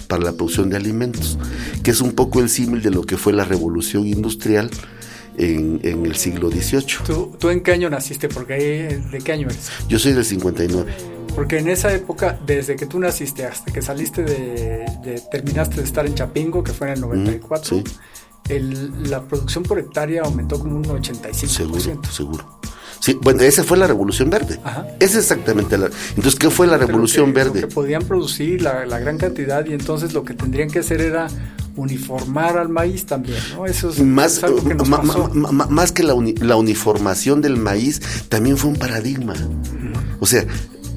para 0.07 0.23
la 0.23 0.33
producción 0.33 0.69
de 0.69 0.77
alimentos, 0.77 1.37
que 1.83 1.91
es 1.91 2.01
un 2.01 2.13
poco 2.13 2.39
el 2.39 2.49
símil 2.49 2.81
de 2.81 2.91
lo 2.91 3.03
que 3.03 3.17
fue 3.17 3.33
la 3.33 3.45
revolución 3.45 4.07
industrial 4.07 4.69
en, 5.37 6.05
el 6.05 6.15
siglo 6.15 6.49
XVIII. 6.49 7.37
¿Tú, 7.39 7.49
en 7.49 7.61
qué 7.61 7.71
año 7.71 7.89
naciste? 7.89 8.27
Porque 8.27 8.99
¿De 9.11 9.19
qué 9.19 9.31
año 9.33 9.47
eres? 9.47 9.69
Yo 9.87 9.99
soy 9.99 10.13
del 10.13 10.25
59. 10.25 10.93
Porque 11.35 11.59
en 11.59 11.67
esa 11.69 11.93
época, 11.93 12.39
desde 12.45 12.75
que 12.75 12.87
tú 12.87 12.99
naciste 12.99 13.45
hasta 13.45 13.71
que 13.71 13.81
saliste 13.81 14.23
de, 14.23 15.21
terminaste 15.31 15.77
de 15.77 15.83
estar 15.83 16.05
en 16.05 16.15
Chapingo, 16.15 16.63
que 16.63 16.73
fue 16.73 16.87
en 16.87 16.93
el 16.93 17.01
94, 17.01 17.83
la 18.49 19.23
producción 19.27 19.63
por 19.63 19.77
hectárea 19.77 20.23
aumentó 20.23 20.59
como 20.59 20.77
un 20.77 20.83
85%. 20.83 21.47
Seguro, 21.47 22.03
seguro. 22.11 22.59
Sí, 22.99 23.17
bueno, 23.21 23.41
esa 23.41 23.63
fue 23.63 23.77
la 23.77 23.87
Revolución 23.87 24.29
Verde. 24.29 24.59
Esa 24.99 25.19
es 25.19 25.31
exactamente 25.31 25.77
la. 25.77 25.89
Entonces, 26.09 26.35
¿qué 26.35 26.49
fue 26.49 26.67
la 26.67 26.77
Revolución 26.77 27.33
Verde? 27.33 27.61
que 27.61 27.67
podían 27.67 28.03
producir 28.03 28.61
la, 28.61 28.85
gran 28.99 29.17
cantidad 29.17 29.65
y 29.65 29.73
entonces 29.73 30.13
lo 30.13 30.23
que 30.23 30.33
tendrían 30.33 30.69
que 30.69 30.79
hacer 30.79 31.01
era 31.01 31.27
uniformar 31.75 32.57
al 32.57 32.69
maíz 32.69 33.05
también, 33.05 33.37
¿no? 33.55 33.65
Eso 33.65 33.89
es, 33.89 33.99
más, 33.99 34.43
algo 34.43 34.63
que 34.63 34.73
nos 34.73 34.89
pasó. 34.89 35.29
más 35.33 35.91
que 35.91 36.03
la, 36.03 36.15
la, 36.41 36.55
uniformación 36.55 37.41
del 37.41 37.57
maíz, 37.57 38.01
también 38.29 38.57
fue 38.57 38.71
un 38.71 38.77
paradigma. 38.77 39.35
O 40.19 40.25
sea, 40.25 40.45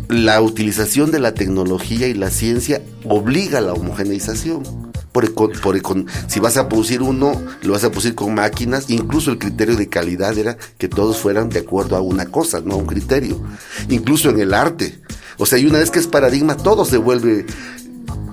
la 0.08 0.40
utilización 0.40 1.10
de 1.10 1.20
la 1.20 1.34
tecnología 1.34 2.08
y 2.08 2.14
la 2.14 2.30
ciencia 2.30 2.82
obliga 3.04 3.58
a 3.58 3.62
la 3.62 3.74
homogeneización. 3.74 4.89
Por, 5.12 5.32
por, 5.34 5.80
si 6.28 6.38
vas 6.40 6.56
a 6.56 6.68
producir 6.68 7.02
uno, 7.02 7.40
lo 7.62 7.72
vas 7.72 7.84
a 7.84 7.90
producir 7.90 8.14
con 8.14 8.34
máquinas. 8.34 8.90
Incluso 8.90 9.30
el 9.30 9.38
criterio 9.38 9.76
de 9.76 9.88
calidad 9.88 10.36
era 10.38 10.56
que 10.78 10.88
todos 10.88 11.18
fueran 11.18 11.48
de 11.48 11.60
acuerdo 11.60 11.96
a 11.96 12.00
una 12.00 12.26
cosa, 12.26 12.60
no 12.60 12.74
a 12.74 12.78
un 12.78 12.86
criterio. 12.86 13.42
Incluso 13.88 14.30
en 14.30 14.40
el 14.40 14.54
arte. 14.54 15.00
O 15.38 15.46
sea, 15.46 15.58
y 15.58 15.66
una 15.66 15.78
vez 15.78 15.90
que 15.90 15.98
es 15.98 16.06
paradigma, 16.06 16.56
todo 16.56 16.84
se 16.84 16.98
vuelve 16.98 17.46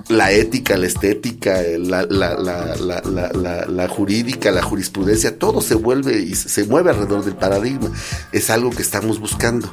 la 0.08 0.32
ética, 0.32 0.76
la 0.76 0.86
estética, 0.86 1.60
la, 1.78 2.02
la, 2.08 2.34
la, 2.36 3.66
la, 3.66 3.88
jurídica, 3.88 4.50
la 4.50 4.62
jurisprudencia, 4.62 5.38
todo 5.38 5.60
se 5.60 5.74
vuelve 5.74 6.18
y 6.20 6.34
se 6.34 6.64
mueve 6.64 6.90
alrededor 6.90 7.24
del 7.24 7.36
paradigma. 7.36 7.90
Es 8.32 8.50
algo 8.50 8.70
que 8.70 8.82
estamos 8.82 9.20
buscando. 9.20 9.70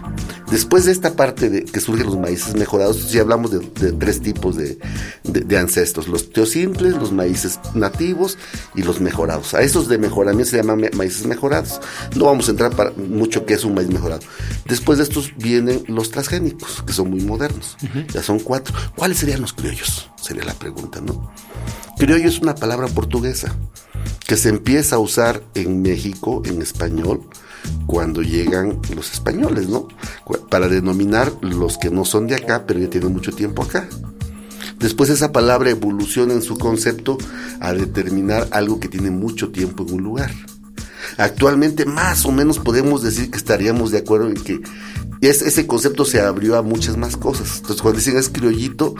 Después 0.52 0.86
de 0.86 0.92
esta 0.92 1.16
parte 1.16 1.50
de 1.50 1.64
que 1.64 1.80
surgen 1.80 2.06
los 2.08 2.18
maíces 2.18 2.56
mejorados, 2.56 2.98
si 2.98 3.18
hablamos 3.20 3.52
de, 3.52 3.60
tres 3.94 4.22
tipos 4.22 4.58
de, 4.58 4.78
ancestros, 5.58 6.08
los 6.08 6.32
teosimples, 6.32 6.96
los 6.96 7.12
maíces 7.12 7.60
nativos 7.74 8.38
y 8.76 8.84
los 8.84 9.00
mejorados. 9.00 9.54
A 9.54 9.62
esos 9.62 9.88
de 9.88 9.98
mejoramiento 9.98 10.52
se 10.52 10.58
llaman 10.58 10.90
maíces 10.96 11.26
mejorados. 11.26 11.80
No 12.16 12.26
vamos 12.26 12.48
a 12.50 12.52
entrar 12.52 12.76
para 12.76 12.92
mucho 12.92 13.46
qué 13.46 13.54
es 13.54 13.64
un 13.64 13.74
maíz 13.74 13.90
mejorado. 13.90 14.22
Después 14.66 14.98
de 14.98 15.06
estos 15.06 15.34
vienen 15.38 15.84
los 15.88 16.12
transgénicos, 16.12 16.84
que 16.86 16.94
son 16.94 17.10
muy 17.10 17.22
modernos. 17.22 17.78
Ya 18.14 18.22
son 18.22 18.40
cuatro. 18.40 18.76
¿Cuáles 18.96 19.20
serían 19.20 19.42
los 19.42 19.54
criollos? 19.54 20.10
Sería 20.26 20.44
la 20.44 20.54
pregunta, 20.54 21.02
¿no? 21.02 21.32
Criollo 21.98 22.28
es 22.28 22.40
una 22.40 22.56
palabra 22.56 22.88
portuguesa 22.88 23.56
que 24.28 24.38
se 24.38 24.50
empieza 24.50 24.96
a 24.96 25.00
usar 25.00 25.44
en 25.54 25.82
México 25.82 26.42
en 26.46 26.62
español 26.62 27.22
cuando 27.86 28.22
llegan 28.22 28.80
los 28.96 29.14
españoles, 29.14 29.70
¿no? 29.70 29.88
Para 30.50 30.68
denominar 30.68 31.32
los 31.42 31.78
que 31.78 31.92
no 31.92 32.06
son 32.06 32.28
de 32.28 32.36
acá, 32.36 32.66
pero 32.66 32.80
ya 32.80 32.90
tienen 32.90 33.14
mucho 33.14 33.32
tiempo 33.32 33.64
acá. 33.64 33.88
Después 34.80 35.10
esa 35.10 35.32
palabra 35.32 35.70
evoluciona 35.70 36.34
en 36.34 36.42
su 36.42 36.58
concepto 36.58 37.18
a 37.60 37.74
determinar 37.74 38.48
algo 38.52 38.80
que 38.80 38.90
tiene 38.90 39.12
mucho 39.12 39.52
tiempo 39.52 39.86
en 39.88 39.94
un 39.94 40.04
lugar. 40.04 40.32
Actualmente 41.18 41.86
más 41.86 42.26
o 42.26 42.32
menos 42.32 42.60
podemos 42.60 43.04
decir 43.04 43.30
que 43.30 43.38
estaríamos 43.38 43.92
de 43.92 44.00
acuerdo 44.00 44.28
en 44.28 44.36
que 44.36 44.62
ese 45.22 45.66
concepto 45.66 46.04
se 46.06 46.20
abrió 46.20 46.58
a 46.58 46.62
muchas 46.62 46.98
más 46.98 47.16
cosas. 47.16 47.58
Entonces 47.58 47.82
cuando 47.82 48.00
dicen 48.00 48.18
es 48.18 48.30
criollito, 48.30 48.96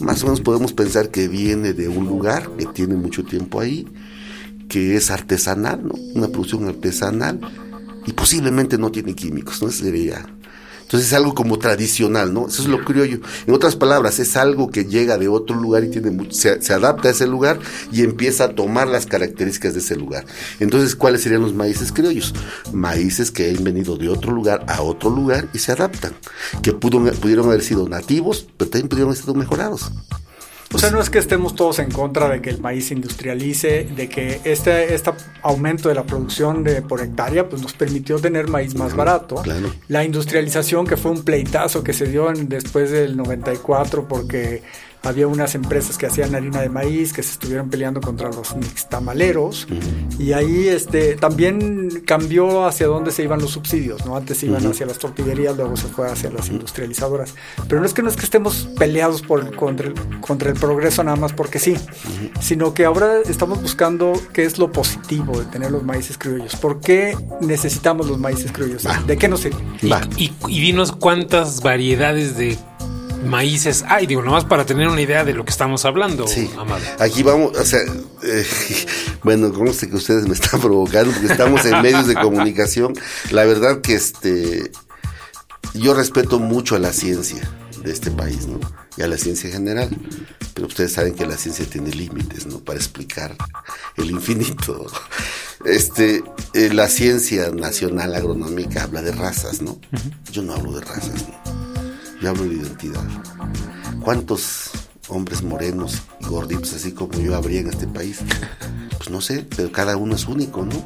más 0.00 0.22
o 0.22 0.26
menos 0.26 0.40
podemos 0.40 0.72
pensar 0.72 1.10
que 1.10 1.28
viene 1.28 1.72
de 1.72 1.88
un 1.88 2.06
lugar 2.06 2.50
que 2.56 2.66
tiene 2.66 2.94
mucho 2.94 3.24
tiempo 3.24 3.60
ahí, 3.60 3.86
que 4.68 4.96
es 4.96 5.10
artesanal, 5.10 5.82
¿no? 5.84 5.94
Una 6.14 6.28
producción 6.28 6.68
artesanal 6.68 7.40
y 8.06 8.12
posiblemente 8.12 8.78
no 8.78 8.90
tiene 8.90 9.14
químicos, 9.14 9.62
¿no? 9.62 9.70
Sería 9.70 10.26
entonces 10.88 11.08
es 11.08 11.14
algo 11.14 11.34
como 11.34 11.58
tradicional, 11.58 12.32
¿no? 12.32 12.48
Eso 12.48 12.62
es 12.62 12.68
lo 12.68 12.82
criollo. 12.82 13.20
En 13.46 13.52
otras 13.52 13.76
palabras, 13.76 14.18
es 14.20 14.38
algo 14.38 14.70
que 14.70 14.86
llega 14.86 15.18
de 15.18 15.28
otro 15.28 15.54
lugar 15.54 15.84
y 15.84 15.90
tiene 15.90 16.32
se, 16.32 16.62
se, 16.62 16.72
adapta 16.72 17.08
a 17.08 17.10
ese 17.10 17.26
lugar 17.26 17.58
y 17.92 18.04
empieza 18.04 18.44
a 18.44 18.54
tomar 18.54 18.88
las 18.88 19.04
características 19.04 19.74
de 19.74 19.80
ese 19.80 19.96
lugar. 19.96 20.24
Entonces, 20.60 20.96
¿cuáles 20.96 21.20
serían 21.20 21.42
los 21.42 21.52
maíces 21.52 21.92
criollos? 21.92 22.32
Maíces 22.72 23.30
que 23.30 23.50
han 23.50 23.62
venido 23.62 23.98
de 23.98 24.08
otro 24.08 24.32
lugar 24.32 24.64
a 24.66 24.80
otro 24.80 25.10
lugar 25.10 25.50
y 25.52 25.58
se 25.58 25.72
adaptan. 25.72 26.14
Que 26.62 26.72
pudieron 26.72 27.46
haber 27.48 27.62
sido 27.62 27.86
nativos, 27.86 28.46
pero 28.56 28.70
también 28.70 28.88
pudieron 28.88 29.10
haber 29.10 29.22
sido 29.22 29.34
mejorados. 29.34 29.92
O 30.72 30.78
sea, 30.78 30.90
no 30.90 31.00
es 31.00 31.08
que 31.08 31.18
estemos 31.18 31.54
todos 31.54 31.78
en 31.78 31.90
contra 31.90 32.28
de 32.28 32.42
que 32.42 32.50
el 32.50 32.60
maíz 32.60 32.88
se 32.88 32.94
industrialice, 32.94 33.84
de 33.84 34.08
que 34.08 34.40
este, 34.44 34.94
este 34.94 35.10
aumento 35.42 35.88
de 35.88 35.94
la 35.94 36.04
producción 36.04 36.62
de, 36.62 36.82
por 36.82 37.00
hectárea 37.00 37.48
pues 37.48 37.62
nos 37.62 37.72
permitió 37.72 38.18
tener 38.18 38.48
maíz 38.48 38.74
más 38.74 38.94
barato. 38.94 39.42
La 39.88 40.04
industrialización, 40.04 40.86
que 40.86 40.98
fue 40.98 41.10
un 41.10 41.24
pleitazo 41.24 41.82
que 41.82 41.94
se 41.94 42.06
dio 42.06 42.30
después 42.34 42.90
del 42.90 43.16
94 43.16 44.06
porque 44.06 44.62
había 45.02 45.26
unas 45.26 45.54
empresas 45.54 45.96
que 45.96 46.06
hacían 46.06 46.34
harina 46.34 46.60
de 46.60 46.68
maíz 46.68 47.12
que 47.12 47.22
se 47.22 47.32
estuvieron 47.32 47.70
peleando 47.70 48.00
contra 48.00 48.28
los 48.30 48.56
nixtamaleros 48.56 49.66
y 50.18 50.32
ahí 50.32 50.68
este 50.68 51.16
también 51.16 52.02
cambió 52.04 52.66
hacia 52.66 52.86
dónde 52.86 53.10
se 53.10 53.22
iban 53.22 53.40
los 53.40 53.50
subsidios, 53.50 54.04
¿no? 54.04 54.16
Antes 54.16 54.42
iban 54.42 54.66
hacia 54.66 54.86
las 54.86 54.98
tortillerías, 54.98 55.56
luego 55.56 55.76
se 55.76 55.88
fue 55.88 56.10
hacia 56.10 56.30
las 56.30 56.48
industrializadoras. 56.48 57.34
Pero 57.68 57.80
no 57.80 57.86
es 57.86 57.94
que 57.94 58.02
no 58.02 58.08
es 58.08 58.16
que 58.16 58.24
estemos 58.24 58.68
peleados 58.78 59.22
por, 59.22 59.54
contra, 59.54 59.88
el, 59.88 59.94
contra 60.20 60.50
el 60.50 60.58
progreso 60.58 61.02
nada 61.04 61.16
más 61.16 61.32
porque 61.32 61.58
sí, 61.58 61.76
sino 62.40 62.74
que 62.74 62.84
ahora 62.84 63.20
estamos 63.28 63.60
buscando 63.62 64.12
qué 64.32 64.44
es 64.44 64.58
lo 64.58 64.72
positivo 64.72 65.38
de 65.38 65.46
tener 65.46 65.70
los 65.70 65.82
maíces 65.82 66.18
criollos. 66.18 66.56
¿Por 66.56 66.80
qué 66.80 67.16
necesitamos 67.40 68.08
los 68.08 68.18
maíces 68.18 68.52
criollos? 68.52 68.84
¿De 69.06 69.16
qué 69.16 69.28
nos 69.28 69.40
sirve? 69.40 69.58
y, 70.16 70.32
y 70.48 70.60
dinos 70.60 70.92
cuántas 70.92 71.62
variedades 71.62 72.36
de 72.36 72.58
maíces 73.24 73.84
hay, 73.88 74.06
digo, 74.06 74.22
nomás 74.22 74.44
para 74.44 74.64
tener 74.64 74.88
una 74.88 75.00
idea 75.00 75.24
de 75.24 75.34
lo 75.34 75.44
que 75.44 75.50
estamos 75.50 75.84
hablando, 75.84 76.26
sí. 76.26 76.50
Aquí 76.98 77.22
vamos, 77.22 77.56
o 77.56 77.64
sea, 77.64 77.80
eh, 78.22 78.46
bueno, 79.22 79.52
como 79.52 79.72
sé 79.72 79.88
que 79.88 79.96
ustedes 79.96 80.26
me 80.26 80.34
están 80.34 80.60
provocando 80.60 81.12
porque 81.12 81.26
estamos 81.26 81.64
en 81.64 81.82
medios 81.82 82.06
de 82.06 82.14
comunicación. 82.14 82.94
La 83.30 83.44
verdad 83.44 83.80
que 83.80 83.94
este 83.94 84.70
yo 85.74 85.94
respeto 85.94 86.38
mucho 86.38 86.76
a 86.76 86.78
la 86.78 86.92
ciencia 86.92 87.40
de 87.82 87.92
este 87.92 88.10
país, 88.10 88.46
¿no? 88.46 88.58
Y 88.96 89.02
a 89.02 89.08
la 89.08 89.16
ciencia 89.16 89.48
en 89.48 89.54
general. 89.54 89.96
Pero 90.54 90.66
ustedes 90.66 90.92
saben 90.92 91.14
que 91.14 91.26
la 91.26 91.36
ciencia 91.36 91.64
tiene 91.66 91.90
límites, 91.90 92.46
¿no? 92.46 92.58
Para 92.58 92.78
explicar 92.78 93.36
el 93.96 94.10
infinito. 94.10 94.86
Este, 95.64 96.22
eh, 96.54 96.72
la 96.72 96.86
ciencia 96.86 97.50
nacional 97.50 98.14
agronómica 98.14 98.84
habla 98.84 99.02
de 99.02 99.10
razas, 99.10 99.60
¿no? 99.60 99.76
Yo 100.30 100.42
no 100.42 100.54
hablo 100.54 100.70
de 100.70 100.82
razas, 100.82 101.26
¿no? 101.26 101.47
Yo 102.20 102.30
hablo 102.30 102.44
de 102.44 102.56
identidad. 102.56 103.04
¿Cuántos 104.00 104.70
hombres 105.08 105.42
morenos 105.42 106.02
y 106.20 106.26
gorditos 106.26 106.74
así 106.74 106.92
como 106.92 107.18
yo 107.20 107.34
habría 107.34 107.60
en 107.60 107.68
este 107.68 107.86
país? 107.86 108.20
Pues 108.96 109.10
no 109.10 109.20
sé, 109.20 109.46
pero 109.56 109.70
cada 109.70 109.96
uno 109.96 110.14
es 110.14 110.26
único, 110.26 110.64
¿no? 110.64 110.84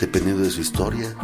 Dependiendo 0.00 0.42
de 0.42 0.50
su 0.50 0.60
historia, 0.60 1.14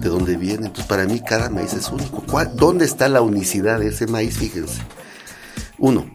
de 0.00 0.08
dónde 0.08 0.36
viene. 0.36 0.66
Entonces 0.66 0.86
para 0.86 1.04
mí 1.06 1.20
cada 1.20 1.48
maíz 1.48 1.72
es 1.72 1.88
único. 1.88 2.22
¿Dónde 2.54 2.84
está 2.84 3.08
la 3.08 3.22
unicidad 3.22 3.80
de 3.80 3.88
ese 3.88 4.06
maíz? 4.06 4.36
Fíjense. 4.36 4.82
Uno, 5.78 6.10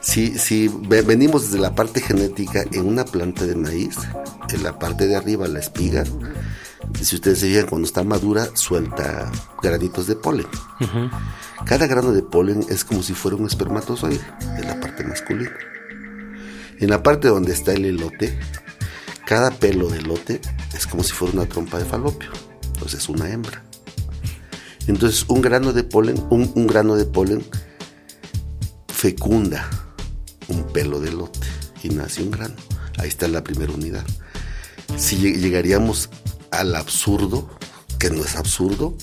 si, 0.00 0.38
si 0.38 0.68
venimos 0.68 1.44
desde 1.44 1.58
la 1.58 1.74
parte 1.74 2.00
genética 2.00 2.64
en 2.72 2.86
una 2.86 3.04
planta 3.04 3.44
de 3.46 3.54
maíz, 3.54 3.96
en 4.52 4.62
la 4.62 4.78
parte 4.78 5.06
de 5.06 5.16
arriba 5.16 5.46
la 5.48 5.60
espiga, 5.60 6.04
si 7.00 7.16
ustedes 7.16 7.38
se 7.38 7.48
fijan, 7.48 7.66
cuando 7.66 7.86
está 7.86 8.02
madura, 8.04 8.48
suelta 8.54 9.30
granitos 9.62 10.06
de 10.06 10.16
polen. 10.16 10.46
Cada 11.64 11.86
grano 11.86 12.12
de 12.12 12.22
polen 12.22 12.64
es 12.68 12.84
como 12.84 13.02
si 13.02 13.14
fuera 13.14 13.36
un 13.36 13.46
espermatozoide, 13.46 14.20
en 14.58 14.66
la 14.66 14.80
parte 14.80 15.04
masculina. 15.04 15.52
En 16.78 16.90
la 16.90 17.02
parte 17.02 17.28
donde 17.28 17.52
está 17.52 17.72
el 17.72 17.84
elote, 17.84 18.38
cada 19.26 19.50
pelo 19.50 19.88
de 19.88 19.98
elote 19.98 20.40
es 20.74 20.86
como 20.86 21.02
si 21.02 21.12
fuera 21.12 21.34
una 21.34 21.46
trompa 21.46 21.78
de 21.78 21.84
falopio, 21.84 22.30
entonces 22.74 23.00
es 23.00 23.08
una 23.08 23.30
hembra. 23.30 23.62
Entonces 24.86 25.24
un 25.28 25.40
grano 25.40 25.72
de 25.72 25.84
polen, 25.84 26.16
un, 26.30 26.50
un 26.54 26.66
grano 26.66 26.96
de 26.96 27.04
polen 27.04 27.44
fecunda 28.88 29.68
un 30.48 30.64
pelo 30.64 31.00
de 31.00 31.08
elote 31.10 31.40
y 31.82 31.90
nace 31.90 32.22
un 32.22 32.30
grano. 32.30 32.54
Ahí 32.98 33.08
está 33.08 33.28
la 33.28 33.42
primera 33.42 33.72
unidad. 33.72 34.04
Si 34.96 35.16
llegaríamos 35.16 36.10
al 36.50 36.74
absurdo, 36.74 37.48
que 37.98 38.10
no 38.10 38.24
es 38.24 38.36
absurdo, 38.36 38.94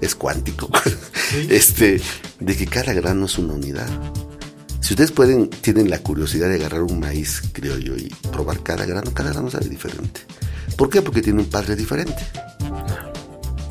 es 0.00 0.14
cuántico, 0.14 0.70
este, 1.48 2.00
de 2.40 2.56
que 2.56 2.66
cada 2.66 2.92
grano 2.92 3.26
es 3.26 3.38
una 3.38 3.54
unidad. 3.54 3.88
Si 4.80 4.94
ustedes 4.94 5.10
pueden, 5.10 5.48
tienen 5.50 5.90
la 5.90 5.98
curiosidad 5.98 6.48
de 6.48 6.56
agarrar 6.56 6.82
un 6.82 7.00
maíz 7.00 7.42
criollo 7.52 7.96
y 7.96 8.08
probar 8.30 8.62
cada 8.62 8.86
grano, 8.86 9.12
cada 9.12 9.32
grano 9.32 9.50
sabe 9.50 9.68
diferente. 9.68 10.20
¿Por 10.76 10.90
qué? 10.90 11.02
Porque 11.02 11.22
tiene 11.22 11.40
un 11.40 11.48
padre 11.48 11.74
diferente. 11.74 12.24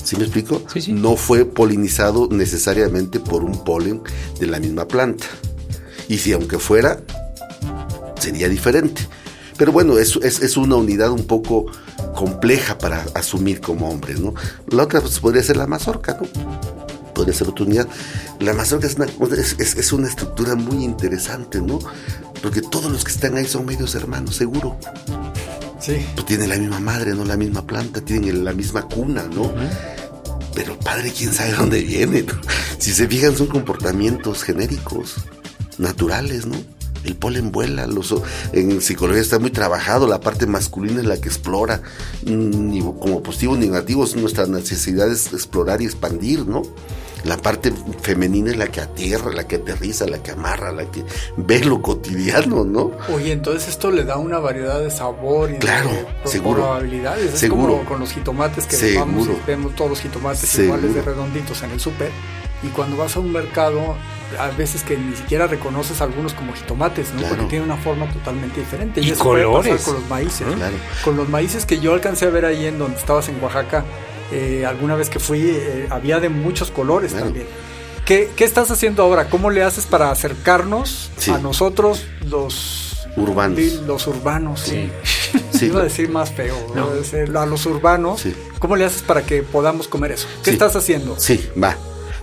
¿Sí 0.04 0.18
me 0.18 0.24
explico? 0.24 0.62
No 0.90 1.16
fue 1.16 1.46
polinizado 1.46 2.28
necesariamente 2.30 3.20
por 3.20 3.44
un 3.44 3.64
polen 3.64 4.02
de 4.40 4.48
la 4.48 4.60
misma 4.60 4.88
planta. 4.88 5.26
Y 6.10 6.18
si 6.18 6.34
aunque 6.34 6.60
fuera, 6.60 7.02
sería 8.20 8.50
diferente. 8.50 9.08
Pero 9.58 9.72
bueno, 9.72 9.98
es, 9.98 10.18
es 10.18 10.58
una 10.58 10.76
unidad 10.76 11.12
un 11.12 11.26
poco 11.26 11.68
compleja 12.16 12.78
para 12.78 13.06
asumir 13.14 13.62
como 13.62 13.90
hombres, 13.90 14.20
¿no? 14.20 14.34
La 14.70 14.84
otra 14.84 15.02
pues, 15.02 15.20
podría 15.20 15.44
ser 15.44 15.58
la 15.58 15.68
mazorca, 15.68 16.18
¿no? 16.20 16.28
Podría 17.14 17.34
ser 17.34 17.48
otra 17.50 17.66
unidad. 17.66 17.88
La 18.40 18.54
mazorca 18.54 18.88
es 18.88 18.96
una, 18.96 19.06
es, 19.38 19.94
una 19.94 20.08
estructura 20.08 20.56
muy 20.56 20.84
interesante, 20.84 21.62
¿no? 21.62 21.80
Porque 22.42 22.62
todos 22.62 22.92
los 22.92 23.04
que 23.04 23.12
están 23.12 23.38
ahí 23.38 23.46
son 23.46 23.66
medios 23.66 23.94
hermanos, 23.96 24.36
seguro. 24.36 24.78
Sí. 25.80 26.06
Pues 26.16 26.26
tienen 26.26 26.50
la 26.50 26.58
misma 26.58 26.80
madre, 26.80 27.14
¿no? 27.14 27.24
La 27.26 27.38
misma 27.38 27.66
planta, 27.66 28.02
tienen 28.02 28.44
la 28.44 28.54
misma 28.54 28.84
cuna, 28.84 29.24
¿no? 29.24 29.54
Pero 30.56 30.80
padre, 30.80 31.12
quién 31.16 31.34
sabe 31.34 31.54
dónde 31.54 31.82
viene. 31.82 32.26
Si 32.78 32.94
se 32.94 33.08
fijan, 33.08 33.36
son 33.36 33.48
comportamientos 33.48 34.44
genéricos, 34.44 35.16
naturales, 35.80 36.46
¿no? 36.46 36.56
El 37.06 37.16
polen 37.16 37.52
vuela, 37.52 37.88
los, 37.88 38.14
en 38.54 38.82
psicología 38.82 39.22
está 39.22 39.40
muy 39.40 39.52
trabajado, 39.52 40.08
la 40.08 40.20
parte 40.20 40.46
masculina 40.48 41.02
es 41.02 41.08
la 41.08 41.18
que 41.18 41.30
explora, 41.30 41.82
mm, 42.26 42.70
ni 42.70 42.82
como 42.82 43.22
positivos 43.24 43.58
ni 43.60 43.68
negativos, 43.68 44.16
nuestra 44.16 44.46
necesidad 44.48 45.12
es 45.12 45.34
explorar 45.34 45.82
y 45.82 45.86
expandir, 45.86 46.46
¿no? 46.48 46.64
La 47.26 47.38
parte 47.38 47.74
femenina 48.04 48.52
es 48.52 48.58
la 48.58 48.68
que 48.68 48.82
atierra, 48.82 49.34
la 49.34 49.48
que 49.48 49.56
aterriza, 49.56 50.06
la 50.06 50.22
que 50.22 50.32
amarra, 50.32 50.72
la 50.72 50.86
que 50.92 51.04
ve 51.38 51.66
lo 51.66 51.82
cotidiano, 51.82 52.64
¿no? 52.64 52.92
Oye, 53.14 53.32
entonces 53.32 53.68
esto 53.70 53.90
le 53.90 54.04
da 54.04 54.18
una 54.18 54.38
variedad 54.38 54.80
de 54.80 54.92
sabor 54.92 55.50
y 55.52 55.56
claro, 55.56 55.90
de 55.90 56.30
seguro, 56.30 56.62
probabilidades. 56.62 57.34
Es 57.34 57.40
seguro. 57.40 57.78
como 57.78 57.86
con 57.86 58.00
los 58.00 58.12
jitomates 58.12 58.68
que 58.68 58.96
vamos 58.96 59.28
vemos 59.48 59.76
todos 59.76 59.90
los 59.90 60.02
jitomates 60.02 60.60
iguales 60.60 60.94
de 60.94 61.02
redonditos 61.02 61.64
en 61.64 61.72
el 61.72 61.80
súper. 61.80 62.12
Y 62.64 62.68
cuando 62.68 62.98
vas 62.98 63.16
a 63.16 63.20
un 63.20 63.32
mercado, 63.32 63.96
a 64.40 64.50
veces 64.50 64.84
que 64.84 64.98
ni 64.98 65.16
siquiera 65.16 65.48
reconoces 65.48 66.02
algunos 66.02 66.34
como 66.34 66.54
jitomates, 66.54 67.14
¿no? 67.14 67.28
Porque 67.28 67.46
tienen 67.46 67.70
una 67.70 67.78
forma 67.78 68.12
totalmente 68.12 68.60
diferente. 68.60 69.02
Y, 69.02 69.12
colores. 69.12 69.84
con 69.84 69.96
los 69.96 70.10
maíces. 70.10 70.48
Con 71.04 71.18
los 71.18 71.30
maíces 71.30 71.66
que 71.66 71.80
yo 71.80 71.94
alcancé 71.94 72.26
a 72.26 72.30
ver 72.30 72.46
ahí 72.46 72.66
en 72.66 72.80
donde 72.80 72.98
estabas 72.98 73.30
en 73.30 73.42
Oaxaca, 73.44 73.86
eh, 74.32 74.66
alguna 74.66 74.96
vez 74.96 75.10
que 75.10 75.20
fui, 75.20 75.42
eh, 75.42 75.88
había 75.90 76.20
de 76.20 76.30
muchos 76.30 76.72
colores 76.72 77.14
también. 77.14 77.48
¿Qué, 78.06 78.30
¿Qué, 78.36 78.44
estás 78.44 78.70
haciendo 78.70 79.02
ahora? 79.02 79.30
¿Cómo 79.30 79.50
le 79.50 79.64
haces 79.64 79.86
para 79.86 80.12
acercarnos 80.12 81.12
a 81.32 81.40
nosotros 81.40 82.06
los 82.28 83.08
urbanos? 83.18 83.60
Los 83.88 84.06
urbanos, 84.08 84.62
sí. 84.62 84.92
sí. 85.52 85.68
Iba 85.68 85.82
a 85.82 85.84
decir 85.84 86.10
más 86.10 86.32
feo. 86.32 86.56
A 87.36 87.46
los 87.46 87.66
urbanos, 87.66 88.24
¿cómo 88.60 88.76
le 88.76 88.86
haces 88.86 89.02
para 89.02 89.24
que 89.24 89.42
podamos 89.42 89.88
comer 89.88 90.12
eso? 90.12 90.28
¿Qué 90.44 90.52
estás 90.52 90.76
haciendo? 90.76 91.16
Sí, 91.20 91.50
va. 91.62 91.76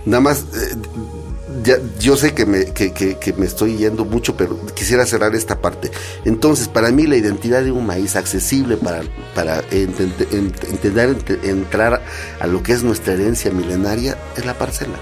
Nada 0.05 0.21
más, 0.21 0.45
eh, 0.53 1.79
yo 1.99 2.17
sé 2.17 2.33
que 2.33 2.45
me, 2.45 2.65
que, 2.65 3.33
me 3.37 3.45
estoy 3.45 3.77
yendo 3.77 4.05
mucho, 4.05 4.35
pero 4.35 4.57
quisiera 4.75 5.05
cerrar 5.05 5.35
esta 5.35 5.61
parte. 5.61 5.91
Entonces, 6.25 6.67
para 6.67 6.91
mí 6.91 7.07
la 7.07 7.15
identidad 7.15 7.63
de 7.63 7.71
un 7.71 7.85
maíz 7.85 8.15
accesible 8.15 8.77
para, 8.77 9.01
para 9.35 9.63
entender, 9.71 11.17
entrar 11.43 12.01
a 12.39 12.47
lo 12.47 12.63
que 12.63 12.73
es 12.73 12.83
nuestra 12.83 13.13
herencia 13.13 13.51
milenaria 13.51 14.17
es 14.35 14.45
la 14.45 14.57
parcela. 14.57 14.99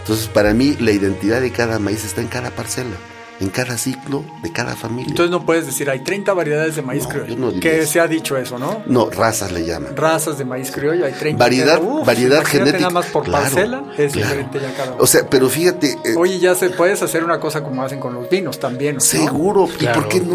Entonces, 0.00 0.28
para 0.28 0.54
mí 0.54 0.76
la 0.78 0.92
identidad 0.92 1.40
de 1.40 1.50
cada 1.50 1.78
maíz 1.78 2.04
está 2.04 2.20
en 2.20 2.28
cada 2.28 2.50
parcela 2.50 2.96
en 3.40 3.48
cada 3.50 3.76
ciclo 3.76 4.24
de 4.42 4.52
cada 4.52 4.76
familia. 4.76 5.10
Entonces 5.10 5.30
no 5.30 5.44
puedes 5.44 5.66
decir, 5.66 5.90
hay 5.90 6.00
30 6.00 6.32
variedades 6.32 6.76
de 6.76 6.82
maíz 6.82 7.06
criollo. 7.06 7.60
que 7.60 7.86
se 7.86 8.00
ha 8.00 8.06
dicho 8.06 8.36
eso, 8.36 8.58
¿no? 8.58 8.82
No, 8.86 9.10
razas 9.10 9.52
le 9.52 9.64
llaman. 9.64 9.96
Razas 9.96 10.38
de 10.38 10.44
maíz 10.44 10.70
criollo, 10.70 11.04
hay 11.04 11.12
30. 11.12 11.42
Variedad, 11.42 11.80
variedad 12.04 12.44
genética. 12.44 12.78
Nada 12.78 12.90
más 12.90 13.06
por 13.06 13.30
parcela 13.30 13.84
es 13.96 14.12
diferente 14.12 14.60
ya 14.60 14.72
cada 14.74 14.92
uno. 14.92 15.02
O 15.02 15.06
sea, 15.06 15.28
pero 15.28 15.48
fíjate. 15.48 15.98
Eh, 16.04 16.14
Oye, 16.16 16.38
ya 16.38 16.54
se 16.54 16.70
puedes 16.70 17.02
hacer 17.02 17.24
una 17.24 17.40
cosa 17.40 17.62
como 17.62 17.82
hacen 17.82 18.00
con 18.00 18.14
los 18.14 18.28
vinos 18.28 18.58
también. 18.58 19.00
Seguro, 19.00 19.68
¿y 19.78 19.86
por 19.86 20.08
qué 20.08 20.20
no? 20.20 20.34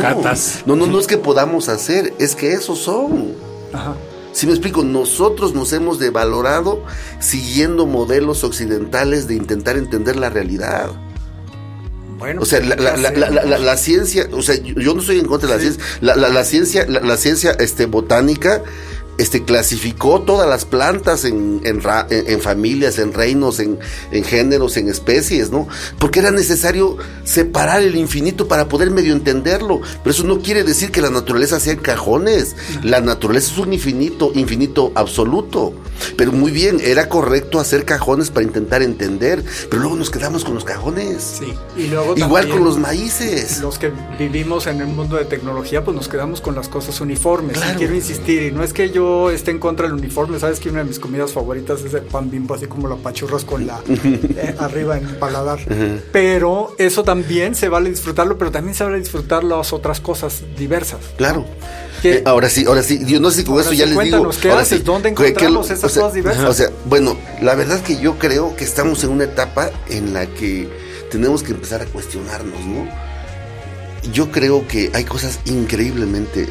No, 0.66 0.76
no, 0.76 0.88
no 0.88 1.00
es 1.00 1.08
que 1.08 1.18
podamos 1.18 1.70
hacer, 1.70 2.14
es 2.20 2.36
que 2.36 2.54
esos 2.54 2.80
son. 2.80 3.34
Ajá. 3.74 3.96
Si 4.34 4.46
me 4.46 4.54
explico, 4.54 4.84
nosotros 4.84 5.54
nos 5.54 5.74
hemos 5.74 6.00
devalorado 6.00 6.84
siguiendo 7.20 7.86
modelos 7.86 8.46
occidentales 8.46 9.28
de 9.28 9.36
intentar 9.36 9.76
entender 9.76 10.16
la 10.16 10.30
realidad 10.30 10.92
o 12.40 12.46
sea, 12.46 12.60
la, 12.60 12.76
la, 12.76 13.58
la, 13.58 13.78
ciencia, 13.78 14.28
o 14.32 14.42
sea, 14.42 14.56
yo 14.56 14.94
no 14.94 15.02
estoy 15.02 15.20
en 15.20 15.26
contra 15.26 15.50
de 15.50 15.56
la 15.56 15.62
ciencia, 15.62 15.84
la, 16.02 16.44
ciencia, 16.44 16.86
la, 16.88 17.18
ciencia 17.18 17.52
este, 17.60 17.86
botánica 17.86 18.64
este, 19.18 19.44
clasificó 19.44 20.22
todas 20.22 20.50
las 20.50 20.66
plantas 20.66 21.26
en, 21.26 21.62
en, 21.64 22.42
familias, 22.42 22.98
en 22.98 23.14
reinos, 23.14 23.60
en, 23.60 23.80
géneros, 24.24 24.78
en 24.78 24.90
especies, 24.90 25.52
¿no? 25.52 25.68
Porque 26.00 26.20
era 26.20 26.32
necesario 26.32 26.98
separar 27.24 27.82
el 27.82 27.96
infinito 27.96 28.48
para 28.48 28.68
poder 28.68 28.92
medio 28.92 29.14
entenderlo. 29.14 29.82
Pero 30.04 30.12
eso 30.12 30.24
no 30.24 30.40
quiere 30.40 30.64
decir 30.64 30.92
que 30.92 31.02
la 31.02 31.10
naturaleza 31.10 31.60
sea 31.60 31.74
en 31.74 31.80
cajones. 31.80 32.56
La 32.84 33.02
naturaleza 33.02 33.52
es 33.54 33.58
un 33.58 33.74
infinito, 33.74 34.32
infinito 34.34 34.92
absoluto. 34.96 35.74
Pero 36.18 36.32
muy 36.32 36.52
bien, 36.52 36.80
era 36.84 37.10
correcto 37.10 37.60
hacer 37.60 37.86
cajones 37.86 38.32
para 38.32 38.46
intentar 38.46 38.82
entender, 38.82 39.44
pero 39.70 39.84
luego 39.84 39.98
nos 39.98 40.10
quedamos 40.10 40.44
con 40.44 40.56
los 40.56 40.64
cajones. 40.64 41.40
Sí, 41.40 41.54
y 41.78 41.88
luego 41.88 42.16
Igual 42.18 42.50
con 42.50 42.64
los 42.64 42.78
maíces. 42.78 43.60
Los 43.62 43.78
que 43.78 43.92
vivimos 44.18 44.68
en 44.68 44.82
el 44.82 44.88
mundo 44.88 45.18
de 45.18 45.26
tecnología, 45.26 45.84
pues 45.84 45.96
nos 45.96 46.08
quedamos 46.08 46.42
con 46.42 46.56
las 46.56 46.70
cosas 46.70 47.02
uniformes. 47.02 47.58
Y 47.58 47.78
quiero 47.78 47.96
insistir, 47.96 48.44
y 48.44 48.52
no 48.52 48.64
es 48.64 48.74
que 48.74 48.90
yo 48.90 49.01
esté 49.32 49.52
en 49.52 49.60
contra 49.60 49.88
del 49.88 49.96
uniforme. 49.96 50.40
Sabes 50.40 50.60
que 50.60 50.70
una 50.70 50.80
de 50.80 50.86
mis 50.86 51.00
comidas 51.00 51.32
favoritas 51.32 51.82
es 51.82 51.94
el 51.94 52.02
pan 52.02 52.30
bimbo, 52.30 52.54
así 52.54 52.68
como 52.68 52.88
la 52.88 52.96
pachurras 52.96 53.46
con 53.46 53.66
la 53.68 53.80
eh, 53.88 54.56
arriba 54.60 54.98
en 54.98 55.08
el 55.08 55.16
paladar. 55.16 55.60
Pero 56.12 56.76
eso 56.78 57.04
también 57.04 57.56
se 57.56 57.70
vale 57.70 57.90
disfrutarlo, 57.90 58.38
pero 58.38 58.52
también 58.52 58.76
se 58.76 58.84
vale 58.84 59.00
disfrutar 59.00 59.44
las 59.44 59.74
otras 59.74 60.00
cosas 60.00 60.44
diversas. 60.58 61.00
Claro. 61.18 61.46
Eh, 62.04 62.24
ahora 62.26 62.50
sí, 62.50 62.66
ahora 62.68 62.82
sí, 62.82 63.00
yo 63.06 63.20
no 63.20 63.30
sé 63.30 63.42
si 63.42 63.44
con 63.44 63.60
eso 63.60 63.74
ya 63.74 63.86
les 63.86 63.98
digo. 64.00 64.30
¿qué 64.42 64.52
haces? 64.52 64.84
¿Dónde 64.84 65.10
encontramos 65.10 65.70
esas 65.70 65.94
cosas 65.94 66.14
diversas? 66.14 66.46
O 66.46 66.54
sea, 66.54 66.70
bueno, 66.86 67.18
la 67.42 67.56
verdad 67.56 67.78
es 67.78 67.84
que 67.84 68.02
yo 68.02 68.18
creo 68.18 68.56
que 68.56 68.64
estamos 68.64 69.04
en 69.04 69.12
una 69.12 69.26
etapa 69.26 69.70
en 69.90 70.14
la 70.14 70.26
que 70.26 70.68
tenemos 71.12 71.44
que 71.44 71.52
empezar 71.52 71.82
a 71.82 71.86
cuestionarnos, 71.86 72.60
¿no? 72.66 72.88
Yo 74.12 74.32
creo 74.32 74.68
que 74.68 74.90
hay 74.94 75.04
cosas 75.04 75.40
increíblemente 75.46 76.48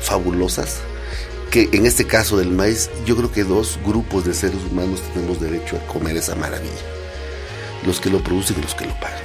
fabulosas 0.00 0.80
que 1.52 1.68
en 1.72 1.84
este 1.84 2.06
caso 2.06 2.38
del 2.38 2.50
maíz, 2.50 2.88
yo 3.04 3.14
creo 3.14 3.30
que 3.30 3.44
dos 3.44 3.78
grupos 3.84 4.24
de 4.24 4.32
seres 4.32 4.58
humanos 4.70 5.02
tenemos 5.12 5.38
derecho 5.38 5.76
a 5.76 5.86
comer 5.86 6.16
esa 6.16 6.34
maravilla. 6.34 6.72
Los 7.86 8.00
que 8.00 8.08
lo 8.08 8.24
producen 8.24 8.56
y 8.58 8.62
los 8.62 8.74
que 8.74 8.86
lo 8.86 8.94
pagan. 8.94 9.20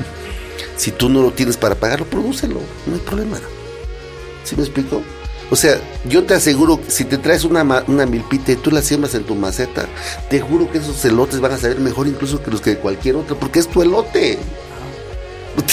si 0.78 0.92
tú 0.92 1.10
no 1.10 1.20
lo 1.20 1.30
tienes 1.32 1.58
para 1.58 1.74
pagarlo, 1.74 2.06
prodúcelo, 2.06 2.58
no 2.86 2.94
hay 2.94 3.00
problema. 3.00 3.38
¿Sí 4.44 4.56
me 4.56 4.62
explico? 4.62 5.02
O 5.50 5.56
sea, 5.56 5.78
yo 6.06 6.24
te 6.24 6.32
aseguro, 6.32 6.80
si 6.88 7.04
te 7.04 7.18
traes 7.18 7.44
una, 7.44 7.84
una 7.86 8.06
milpita 8.06 8.52
y 8.52 8.56
tú 8.56 8.70
la 8.70 8.80
siembras 8.80 9.14
en 9.14 9.24
tu 9.24 9.34
maceta, 9.34 9.86
te 10.30 10.40
juro 10.40 10.72
que 10.72 10.78
esos 10.78 11.04
elotes 11.04 11.40
van 11.40 11.52
a 11.52 11.58
saber 11.58 11.80
mejor 11.80 12.06
incluso 12.06 12.42
que 12.42 12.50
los 12.50 12.62
que 12.62 12.78
cualquier 12.78 13.16
otro, 13.16 13.38
porque 13.38 13.58
es 13.58 13.68
tu 13.68 13.82
elote 13.82 14.38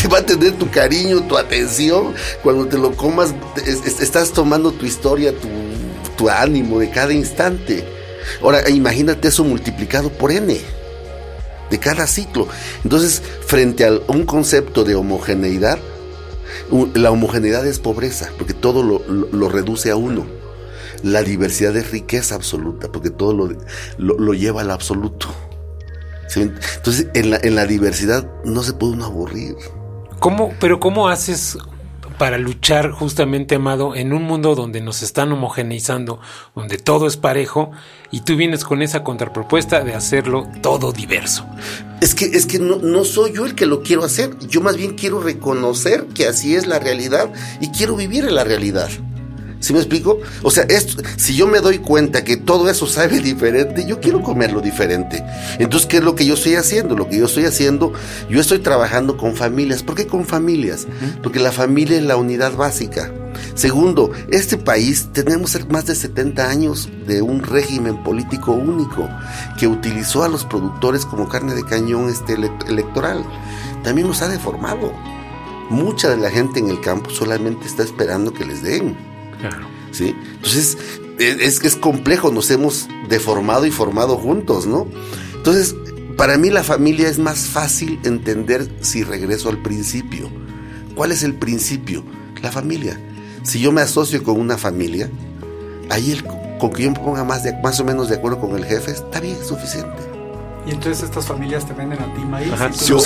te 0.01 0.07
va 0.07 0.19
a 0.19 0.25
tener 0.25 0.53
tu 0.53 0.69
cariño, 0.69 1.21
tu 1.23 1.37
atención. 1.37 2.13
Cuando 2.43 2.67
te 2.67 2.77
lo 2.77 2.91
comas, 2.95 3.33
estás 3.65 4.31
tomando 4.31 4.71
tu 4.71 4.85
historia, 4.85 5.31
tu, 5.31 5.47
ánimo 6.27 6.79
de 6.79 6.89
cada 6.89 7.13
instante. 7.13 7.85
Ahora, 8.41 8.67
imagínate 8.69 9.27
eso 9.27 9.43
multiplicado 9.43 10.09
por 10.09 10.31
n 10.31 10.59
de 11.69 11.79
cada 11.79 12.07
ciclo. 12.07 12.47
Entonces, 12.83 13.21
frente 13.45 13.85
a 13.85 13.91
un 14.07 14.25
concepto 14.25 14.83
de 14.83 14.95
homogeneidad, 14.95 15.77
la 16.95 17.11
homogeneidad 17.11 17.65
es 17.65 17.79
pobreza, 17.79 18.31
porque 18.37 18.53
todo 18.53 18.83
lo, 18.83 19.49
reduce 19.49 19.91
a 19.91 19.95
uno. 19.95 20.25
La 21.03 21.21
diversidad 21.21 21.77
es 21.77 21.91
riqueza 21.91 22.35
absoluta, 22.35 22.91
porque 22.91 23.09
todo 23.09 23.33
lo, 23.33 23.55
lo 23.97 24.33
lleva 24.33 24.61
al 24.61 24.71
absoluto. 24.71 25.27
Entonces, 26.35 27.07
en 27.13 27.31
la, 27.31 27.39
en 27.41 27.55
la 27.55 27.65
diversidad 27.65 28.29
no 28.43 28.63
se 28.63 28.73
puede 28.73 28.93
uno 28.93 29.05
aburrir. 29.05 29.55
¿Cómo, 30.19 30.53
pero 30.59 30.79
cómo 30.79 31.07
haces 31.07 31.57
para 32.19 32.37
luchar 32.37 32.91
justamente, 32.91 33.55
Amado, 33.55 33.95
en 33.95 34.13
un 34.13 34.21
mundo 34.23 34.53
donde 34.53 34.81
nos 34.81 35.01
están 35.01 35.31
homogeneizando, 35.31 36.19
donde 36.53 36.77
todo 36.77 37.07
es 37.07 37.17
parejo, 37.17 37.71
y 38.11 38.21
tú 38.21 38.35
vienes 38.35 38.63
con 38.63 38.83
esa 38.83 39.03
contrapropuesta 39.03 39.83
de 39.83 39.95
hacerlo 39.95 40.47
todo 40.61 40.91
diverso? 40.91 41.47
Es 42.01 42.13
que, 42.13 42.25
es 42.25 42.45
que 42.45 42.59
no, 42.59 42.75
no 42.75 43.05
soy 43.05 43.33
yo 43.33 43.45
el 43.45 43.55
que 43.55 43.65
lo 43.65 43.81
quiero 43.81 44.03
hacer, 44.03 44.37
yo 44.47 44.61
más 44.61 44.77
bien 44.77 44.95
quiero 44.95 45.21
reconocer 45.21 46.05
que 46.07 46.27
así 46.27 46.55
es 46.55 46.67
la 46.67 46.77
realidad 46.77 47.31
y 47.59 47.69
quiero 47.69 47.95
vivir 47.95 48.25
en 48.25 48.35
la 48.35 48.43
realidad. 48.43 48.89
¿Sí 49.59 49.73
me 49.73 49.79
explico? 49.79 50.19
O 50.41 50.51
sea, 50.51 50.63
esto, 50.63 51.01
si 51.17 51.35
yo 51.35 51.45
me 51.45 51.59
doy 51.59 51.79
cuenta 51.79 52.23
que 52.23 52.37
todo 52.37 52.69
eso 52.69 52.87
sabe 52.87 53.19
diferente, 53.21 53.85
yo 53.85 53.99
quiero 53.99 54.21
comerlo 54.23 54.61
diferente. 54.61 55.23
Entonces, 55.59 55.87
¿qué 55.87 55.97
es 55.97 56.03
lo 56.03 56.15
que 56.15 56.25
yo 56.25 56.35
estoy 56.35 56.55
haciendo? 56.55 56.95
Lo 56.95 57.09
que 57.09 57.17
yo 57.17 57.25
estoy 57.25 57.45
haciendo, 57.45 57.93
yo 58.29 58.39
estoy 58.39 58.59
trabajando 58.59 59.17
con 59.17 59.35
familias. 59.35 59.83
¿Por 59.83 59.95
qué 59.95 60.07
con 60.07 60.25
familias? 60.25 60.87
Porque 61.21 61.39
la 61.39 61.51
familia 61.51 61.97
es 61.97 62.03
la 62.03 62.15
unidad 62.15 62.55
básica. 62.55 63.11
Segundo, 63.53 64.11
este 64.31 64.57
país 64.57 65.09
tenemos 65.11 65.57
más 65.69 65.85
de 65.85 65.95
70 65.95 66.49
años 66.49 66.89
de 67.07 67.21
un 67.21 67.43
régimen 67.43 68.01
político 68.03 68.53
único 68.53 69.09
que 69.59 69.67
utilizó 69.67 70.23
a 70.23 70.29
los 70.29 70.45
productores 70.45 71.05
como 71.05 71.27
carne 71.27 71.53
de 71.53 71.65
cañón 71.65 72.09
este 72.09 72.33
electoral. 72.33 73.25
También 73.83 74.07
nos 74.07 74.21
ha 74.21 74.29
deformado. 74.29 74.93
Mucha 75.69 76.09
de 76.09 76.17
la 76.17 76.31
gente 76.31 76.59
en 76.59 76.69
el 76.69 76.81
campo 76.81 77.09
solamente 77.09 77.67
está 77.67 77.83
esperando 77.83 78.33
que 78.33 78.45
les 78.45 78.63
den. 78.63 79.08
¿Sí? 79.91 80.15
Entonces, 80.35 80.77
es 81.19 81.59
que 81.59 81.67
es 81.67 81.75
complejo, 81.75 82.31
nos 82.31 82.49
hemos 82.51 82.87
deformado 83.09 83.65
y 83.65 83.71
formado 83.71 84.17
juntos, 84.17 84.65
¿no? 84.65 84.87
Entonces, 85.35 85.75
para 86.17 86.37
mí 86.37 86.49
la 86.49 86.63
familia 86.63 87.07
es 87.07 87.19
más 87.19 87.47
fácil 87.47 87.99
entender 88.03 88.69
si 88.81 89.03
regreso 89.03 89.49
al 89.49 89.61
principio. 89.61 90.29
¿Cuál 90.95 91.11
es 91.11 91.23
el 91.23 91.35
principio? 91.35 92.03
La 92.41 92.51
familia. 92.51 92.99
Si 93.43 93.59
yo 93.59 93.71
me 93.71 93.81
asocio 93.81 94.23
con 94.23 94.39
una 94.39 94.57
familia, 94.57 95.09
ahí 95.89 96.11
el, 96.11 96.23
con 96.59 96.71
que 96.71 96.83
yo 96.83 96.91
me 96.91 96.99
ponga 96.99 97.23
más, 97.23 97.43
de, 97.43 97.53
más 97.63 97.79
o 97.79 97.85
menos 97.85 98.09
de 98.09 98.15
acuerdo 98.15 98.39
con 98.39 98.55
el 98.55 98.65
jefe, 98.65 98.91
está 98.91 99.19
bien, 99.19 99.37
suficiente. 99.43 100.18
Y 100.69 100.73
entonces 100.73 101.01
estas 101.01 101.25
familias 101.25 101.65
te 101.65 101.73
venden 101.73 101.99
a 101.99 102.13
ti 102.13 102.21
maíz. 102.21 102.53
Yo, 102.85 102.99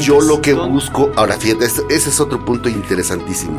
yo 0.00 0.20
lo 0.20 0.42
que 0.42 0.52
busco, 0.52 1.10
ahora 1.16 1.36
fíjate, 1.38 1.64
ese 1.64 1.82
es 1.88 2.20
otro 2.20 2.44
punto 2.44 2.68
interesantísimo. 2.68 3.58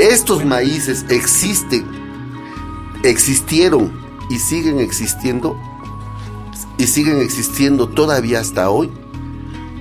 Estos 0.00 0.42
maíces 0.42 1.04
existen, 1.10 1.86
existieron 3.02 3.92
y 4.30 4.38
siguen 4.38 4.80
existiendo 4.80 5.54
y 6.78 6.86
siguen 6.86 7.20
existiendo 7.20 7.88
todavía 7.90 8.40
hasta 8.40 8.70
hoy 8.70 8.90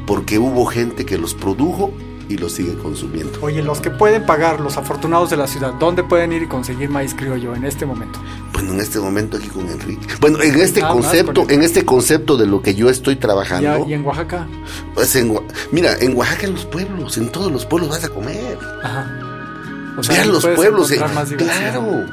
porque 0.06 0.38
hubo 0.38 0.66
gente 0.66 1.06
que 1.06 1.18
los 1.18 1.34
produjo 1.34 1.94
y 2.28 2.36
los 2.38 2.52
sigue 2.52 2.78
consumiendo. 2.78 3.40
Oye, 3.42 3.64
los 3.64 3.80
que 3.80 3.90
pueden 3.90 4.26
pagar, 4.26 4.60
los 4.60 4.76
afortunados 4.76 5.30
de 5.30 5.38
la 5.38 5.48
ciudad, 5.48 5.74
¿dónde 5.80 6.04
pueden 6.04 6.34
ir 6.34 6.44
y 6.44 6.48
conseguir 6.48 6.90
maíz 6.90 7.14
criollo 7.14 7.56
en 7.56 7.64
este 7.64 7.86
momento? 7.86 8.20
Bueno, 8.54 8.74
en 8.74 8.80
este 8.80 9.00
momento 9.00 9.38
aquí 9.38 9.48
con 9.48 9.68
Enrique. 9.68 10.08
Bueno, 10.22 10.42
en 10.42 10.60
este 10.60 10.82
concepto, 10.82 11.46
en 11.50 11.64
este 11.64 11.86
concepto 11.86 12.38
de 12.38 12.46
lo 12.46 12.62
que 12.62 12.76
yo 12.76 12.90
estoy 12.90 13.16
trabajando. 13.16 13.86
¿Y 13.88 13.94
en 13.94 14.06
Oaxaca? 14.06 14.48
Pues 14.94 15.16
en, 15.16 15.38
mira, 15.72 15.98
en 16.00 16.16
Oaxaca 16.16 16.46
en 16.46 16.54
los 16.54 16.66
pueblos, 16.66 17.18
en 17.18 17.30
todos 17.30 17.52
los 17.52 17.66
pueblos 17.66 17.90
vas 17.90 18.04
a 18.04 18.10
comer. 18.10 18.58
Ajá. 18.84 19.08
O 19.98 20.04
sea, 20.04 20.16
Vean 20.16 20.32
los 20.32 20.46
pueblos, 20.46 20.92
eh, 20.92 21.02
claro. 21.38 22.06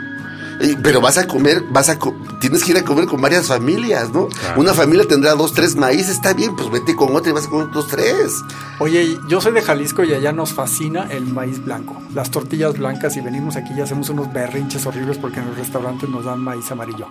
Pero 0.83 1.01
vas 1.01 1.17
a 1.17 1.27
comer, 1.27 1.65
vas 1.71 1.89
a 1.89 1.99
tienes 2.41 2.65
que 2.65 2.73
ir 2.73 2.79
a 2.79 2.85
comer 2.85 3.07
con 3.07 3.21
varias 3.21 3.47
familias, 3.47 4.11
¿no? 4.13 4.29
Una 4.57 4.75
familia 4.75 5.07
tendrá 5.09 5.35
dos, 5.35 5.53
tres 5.53 5.75
maíz, 5.77 6.09
está 6.09 6.35
bien, 6.35 6.55
pues 6.55 6.71
vete 6.71 6.95
con 6.95 7.15
otra 7.17 7.31
y 7.31 7.33
vas 7.33 7.47
a 7.47 7.51
comer 7.51 7.69
dos, 7.73 7.89
tres. 7.89 8.43
Oye, 8.79 9.19
yo 9.29 9.41
soy 9.41 9.53
de 9.53 9.63
Jalisco 9.63 10.05
y 10.05 10.13
allá 10.13 10.33
nos 10.33 10.53
fascina 10.53 11.07
el 11.11 11.27
maíz 11.27 11.65
blanco, 11.65 11.97
las 12.15 12.31
tortillas 12.31 12.79
blancas 12.79 13.17
y 13.17 13.21
venimos 13.21 13.57
aquí 13.57 13.73
y 13.77 13.81
hacemos 13.81 14.11
unos 14.11 14.33
berrinches 14.33 14.85
horribles 14.85 15.19
porque 15.19 15.41
en 15.41 15.47
los 15.47 15.57
restaurantes 15.57 16.09
nos 16.09 16.25
dan 16.25 16.41
maíz 16.41 16.71
amarillo. 16.71 17.09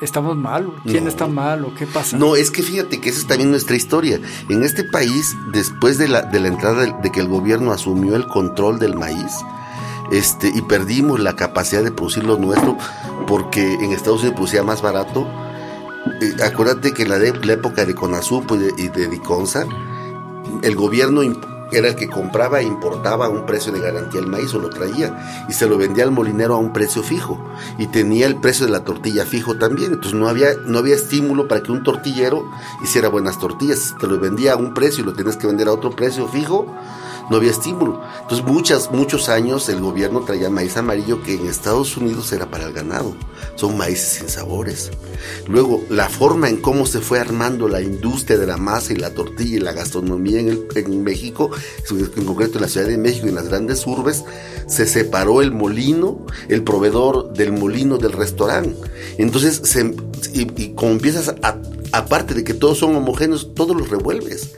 ¿Estamos 0.00 0.36
mal? 0.36 0.68
¿Quién 0.82 1.06
está 1.06 1.28
mal 1.28 1.64
o 1.64 1.72
qué 1.76 1.86
pasa? 1.86 2.18
No, 2.18 2.34
es 2.34 2.50
que 2.50 2.64
fíjate 2.64 3.00
que 3.00 3.10
esa 3.10 3.20
es 3.20 3.26
también 3.28 3.52
nuestra 3.52 3.76
historia. 3.76 4.18
En 4.48 4.64
este 4.64 4.82
país, 4.82 5.36
después 5.52 5.96
de 5.96 6.08
la, 6.08 6.22
de 6.22 6.40
la 6.40 6.48
entrada 6.48 6.86
de 6.86 7.12
que 7.12 7.20
el 7.20 7.28
gobierno 7.28 7.70
asumió 7.70 8.16
el 8.16 8.26
control 8.26 8.80
del 8.80 8.96
maíz, 8.96 9.30
este, 10.10 10.48
y 10.48 10.62
perdimos 10.62 11.20
la 11.20 11.36
capacidad 11.36 11.82
de 11.82 11.90
producir 11.90 12.24
lo 12.24 12.36
nuestro 12.36 12.76
porque 13.26 13.74
en 13.74 13.92
Estados 13.92 14.20
Unidos 14.20 14.36
producía 14.36 14.62
más 14.62 14.82
barato. 14.82 15.26
Eh, 16.20 16.42
acuérdate 16.42 16.92
que 16.92 17.02
en 17.02 17.10
la, 17.10 17.52
época 17.52 17.84
de 17.84 17.94
Conasupo 17.94 18.56
y 18.56 18.58
de, 18.58 18.72
y 18.76 18.88
de 18.88 19.08
Diconsa, 19.08 19.64
el 20.62 20.74
gobierno 20.74 21.22
era 21.72 21.88
el 21.88 21.96
que 21.96 22.08
compraba 22.08 22.60
e 22.60 22.64
importaba 22.64 23.26
a 23.26 23.28
un 23.28 23.46
precio 23.46 23.72
de 23.72 23.80
garantía 23.80 24.20
el 24.20 24.26
maíz 24.26 24.52
o 24.54 24.58
lo 24.58 24.68
traía 24.68 25.46
y 25.48 25.52
se 25.52 25.66
lo 25.66 25.78
vendía 25.78 26.04
al 26.04 26.10
molinero 26.10 26.54
a 26.54 26.58
un 26.58 26.72
precio 26.72 27.02
fijo 27.02 27.42
y 27.78 27.86
tenía 27.86 28.26
el 28.26 28.36
precio 28.36 28.66
de 28.66 28.72
la 28.72 28.84
tortilla 28.84 29.24
fijo 29.24 29.56
también. 29.56 29.92
Entonces 29.92 30.14
no 30.14 30.28
había, 30.28 30.50
no 30.66 30.78
había 30.78 30.94
estímulo 30.94 31.48
para 31.48 31.62
que 31.62 31.72
un 31.72 31.82
tortillero 31.82 32.44
hiciera 32.82 33.08
buenas 33.08 33.38
tortillas. 33.38 33.94
Te 33.98 34.06
lo 34.06 34.20
vendía 34.20 34.52
a 34.52 34.56
un 34.56 34.74
precio 34.74 35.02
y 35.02 35.06
lo 35.06 35.14
tienes 35.14 35.36
que 35.36 35.46
vender 35.46 35.68
a 35.68 35.72
otro 35.72 35.90
precio 35.90 36.28
fijo 36.28 36.66
no 37.30 37.36
había 37.36 37.50
estímulo. 37.50 38.02
Entonces 38.22 38.46
muchas, 38.46 38.90
muchos 38.90 39.28
años 39.28 39.68
el 39.68 39.80
gobierno 39.80 40.20
traía 40.20 40.50
maíz 40.50 40.76
amarillo 40.76 41.22
que 41.22 41.34
en 41.34 41.46
Estados 41.46 41.96
Unidos 41.96 42.32
era 42.32 42.50
para 42.50 42.66
el 42.66 42.72
ganado. 42.72 43.14
Son 43.56 43.76
maíces 43.76 44.08
sin 44.18 44.28
sabores. 44.28 44.90
Luego, 45.46 45.82
la 45.88 46.08
forma 46.08 46.48
en 46.48 46.58
cómo 46.58 46.86
se 46.86 47.00
fue 47.00 47.18
armando 47.18 47.68
la 47.68 47.80
industria 47.80 48.38
de 48.38 48.46
la 48.46 48.56
masa 48.56 48.92
y 48.92 48.96
la 48.96 49.14
tortilla 49.14 49.56
y 49.56 49.60
la 49.60 49.72
gastronomía 49.72 50.40
en, 50.40 50.66
en 50.74 51.02
México, 51.02 51.50
en 51.90 52.24
concreto 52.24 52.58
en 52.58 52.62
la 52.62 52.68
Ciudad 52.68 52.86
de 52.86 52.98
México 52.98 53.26
y 53.26 53.30
en 53.30 53.34
las 53.34 53.48
grandes 53.48 53.86
urbes, 53.86 54.24
se 54.66 54.86
separó 54.86 55.42
el 55.42 55.52
molino, 55.52 56.26
el 56.48 56.62
proveedor 56.62 57.32
del 57.32 57.52
molino 57.52 57.98
del 57.98 58.12
restaurante. 58.12 58.76
Entonces, 59.18 59.60
se, 59.64 59.94
y, 60.32 60.70
como 60.74 60.92
empiezas 60.92 61.34
a, 61.42 61.58
aparte 61.92 62.34
de 62.34 62.44
que 62.44 62.54
todos 62.54 62.78
son 62.78 62.96
homogéneos, 62.96 63.54
todos 63.54 63.76
los 63.76 63.90
revuelves 63.90 64.52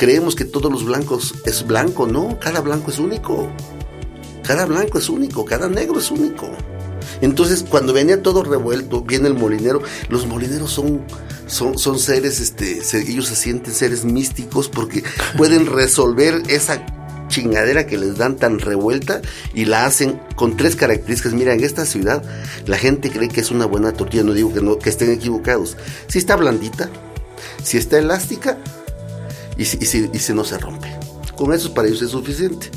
creemos 0.00 0.34
que 0.34 0.46
todos 0.46 0.72
los 0.72 0.86
blancos 0.86 1.34
es 1.44 1.66
blanco, 1.66 2.06
no, 2.06 2.38
cada 2.40 2.62
blanco 2.62 2.90
es 2.90 2.98
único. 2.98 3.50
Cada 4.42 4.64
blanco 4.64 4.96
es 4.96 5.10
único, 5.10 5.44
cada 5.44 5.68
negro 5.68 5.98
es 5.98 6.10
único. 6.10 6.48
Entonces, 7.20 7.62
cuando 7.68 7.92
venía 7.92 8.22
todo 8.22 8.42
revuelto, 8.42 9.02
viene 9.02 9.28
el 9.28 9.34
molinero, 9.34 9.82
los 10.08 10.26
molineros 10.26 10.72
son, 10.72 11.02
son, 11.46 11.76
son 11.76 11.98
seres, 11.98 12.40
este, 12.40 12.80
ellos 12.98 13.26
se 13.26 13.36
sienten 13.36 13.74
seres 13.74 14.06
místicos 14.06 14.70
porque 14.70 15.04
pueden 15.36 15.66
resolver 15.66 16.44
esa 16.48 16.82
chingadera 17.28 17.86
que 17.86 17.98
les 17.98 18.16
dan 18.16 18.36
tan 18.36 18.58
revuelta 18.58 19.20
y 19.52 19.66
la 19.66 19.84
hacen 19.84 20.18
con 20.34 20.56
tres 20.56 20.76
características. 20.76 21.34
Mira, 21.34 21.52
en 21.52 21.62
esta 21.62 21.84
ciudad 21.84 22.22
la 22.64 22.78
gente 22.78 23.10
cree 23.10 23.28
que 23.28 23.42
es 23.42 23.50
una 23.50 23.66
buena 23.66 23.92
tortilla, 23.92 24.22
no 24.22 24.32
digo 24.32 24.50
que, 24.50 24.62
no, 24.62 24.78
que 24.78 24.88
estén 24.88 25.12
equivocados. 25.12 25.76
Si 26.06 26.16
está 26.18 26.36
blandita, 26.36 26.88
si 27.62 27.76
está 27.76 27.98
elástica 27.98 28.56
y, 29.60 30.18
si, 30.18 30.32
no 30.32 30.44
se 30.44 30.58
rompe. 30.58 30.88
Con 31.36 31.52
eso 31.52 31.74
para 31.74 31.88
ellos 31.88 32.00
es 32.00 32.10
suficiente. 32.10 32.70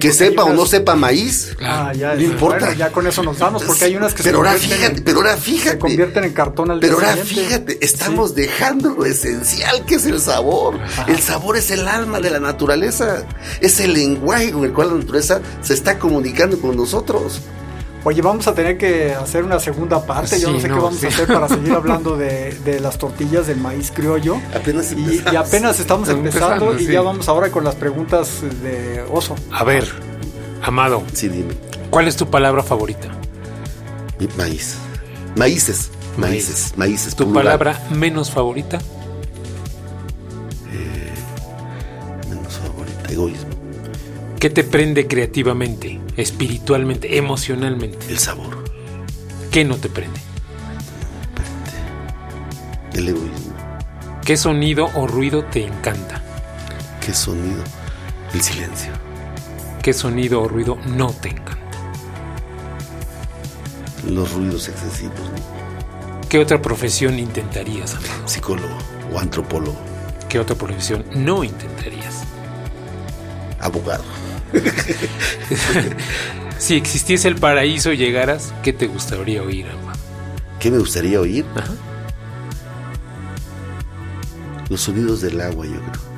que 0.00 0.12
sepa 0.12 0.44
o 0.44 0.52
no 0.54 0.64
sepa 0.64 0.94
maíz, 0.94 1.54
ah, 1.60 1.92
ya, 1.94 2.14
no 2.14 2.22
importa. 2.22 2.72
ya 2.74 2.90
con 2.90 3.06
eso 3.06 3.22
nos 3.22 3.38
damos, 3.38 3.62
porque 3.64 3.84
hay 3.84 3.96
unas 3.96 4.14
que 4.14 4.22
pero 4.22 4.42
se 4.42 4.48
ahora 4.48 4.58
fíjate, 4.58 5.02
pero 5.02 5.18
ahora 5.18 5.36
fíjate, 5.36 5.70
se 5.70 5.78
convierten 5.78 6.24
en 6.24 6.32
cartón 6.32 6.70
al 6.70 6.80
Pero 6.80 6.94
ahora 6.94 7.16
fíjate, 7.16 7.78
estamos 7.84 8.34
dejando 8.34 8.90
lo 8.90 9.04
esencial 9.04 9.84
que 9.84 9.96
es 9.96 10.06
el 10.06 10.20
sabor. 10.20 10.78
El 11.08 11.18
sabor 11.18 11.56
es 11.56 11.70
el 11.70 11.86
alma 11.88 12.20
de 12.20 12.30
la 12.30 12.40
naturaleza, 12.40 13.26
es 13.60 13.80
el 13.80 13.92
lenguaje 13.92 14.52
con 14.52 14.64
el 14.64 14.72
cual 14.72 14.88
la 14.88 14.94
naturaleza 14.94 15.40
se 15.60 15.74
está 15.74 15.98
comunicando 15.98 16.58
con 16.58 16.76
nosotros. 16.76 17.42
Oye, 18.04 18.20
vamos 18.20 18.46
a 18.46 18.54
tener 18.54 18.76
que 18.76 19.14
hacer 19.14 19.44
una 19.44 19.58
segunda 19.58 20.04
parte. 20.04 20.38
Yo 20.38 20.52
no 20.52 20.60
sé 20.60 20.68
qué 20.68 20.74
vamos 20.74 21.02
a 21.02 21.08
hacer 21.08 21.26
para 21.26 21.48
seguir 21.48 21.72
hablando 21.74 22.16
de, 22.16 22.78
las 22.80 22.98
tortillas 22.98 23.46
del 23.46 23.58
maíz 23.58 23.90
criollo. 23.90 24.36
Apenas 24.54 24.92
y, 24.92 25.22
y, 25.32 25.36
apenas 25.36 25.80
estamos 25.80 26.08
empezando, 26.08 26.78
y 26.78 26.86
ya 26.86 27.00
vamos 27.00 27.28
ahora 27.28 27.50
con 27.50 27.64
las 27.64 27.74
preguntas 27.74 28.42
de 28.62 29.02
Oso. 29.10 29.34
A 29.50 29.64
ver, 29.64 29.84
Amado. 30.64 31.02
Sí, 31.12 31.28
dime. 31.28 31.54
¿Cuál 31.90 32.08
es 32.08 32.16
tu 32.16 32.30
palabra 32.30 32.62
favorita? 32.62 33.08
Maíz. 34.38 34.78
Maíces. 35.36 35.90
Maíces. 36.16 36.72
Maíces. 36.76 37.14
¿Tu 37.14 37.30
palabra 37.32 37.78
menos 37.90 38.30
favorita? 38.30 38.78
Eh, 40.72 41.12
menos 42.30 42.54
favorita. 42.54 43.12
Egoísmo. 43.12 43.43
¿Qué 44.44 44.50
te 44.50 44.62
prende 44.62 45.08
creativamente? 45.08 46.02
espiritualmente, 46.18 47.16
emocionalmente? 47.16 47.96
El 48.10 48.18
sabor. 48.18 48.62
¿Qué 49.50 49.64
no 49.64 49.78
te 49.78 49.88
prende? 49.88 50.20
El 52.92 53.08
egoísmo. 53.08 53.54
¿Qué 54.22 54.36
sonido 54.36 54.90
o 54.96 55.06
ruido 55.06 55.46
te 55.46 55.64
encanta? 55.64 56.22
¿Qué 57.00 57.14
sonido? 57.14 57.64
El 58.34 58.42
silencio. 58.42 58.92
¿Qué 59.82 59.94
sonido 59.94 60.42
o 60.42 60.46
ruido 60.46 60.76
no 60.88 61.10
te 61.10 61.30
encanta? 61.30 61.66
Los 64.06 64.30
ruidos 64.34 64.68
excesivos. 64.68 65.16
¿Qué 66.28 66.38
otra 66.38 66.60
profesión 66.60 67.18
intentarías, 67.18 67.96
Psicólogo 68.26 68.76
o 69.10 69.18
antropólogo. 69.18 69.78
¿Qué 70.28 70.38
otra 70.38 70.54
profesión 70.54 71.02
no 71.14 71.44
intentarías? 71.44 71.93
Abogado. 73.64 74.04
si 76.58 76.76
existiese 76.76 77.28
el 77.28 77.36
paraíso 77.36 77.92
y 77.92 77.96
llegaras, 77.96 78.52
¿qué 78.62 78.74
te 78.74 78.86
gustaría 78.86 79.42
oír, 79.42 79.66
¿Qué 80.60 80.70
me 80.70 80.78
gustaría 80.78 81.18
oír? 81.18 81.46
Los 84.68 84.82
sonidos 84.82 85.22
del 85.22 85.40
agua, 85.40 85.64
yo 85.64 85.80
creo. 85.80 86.14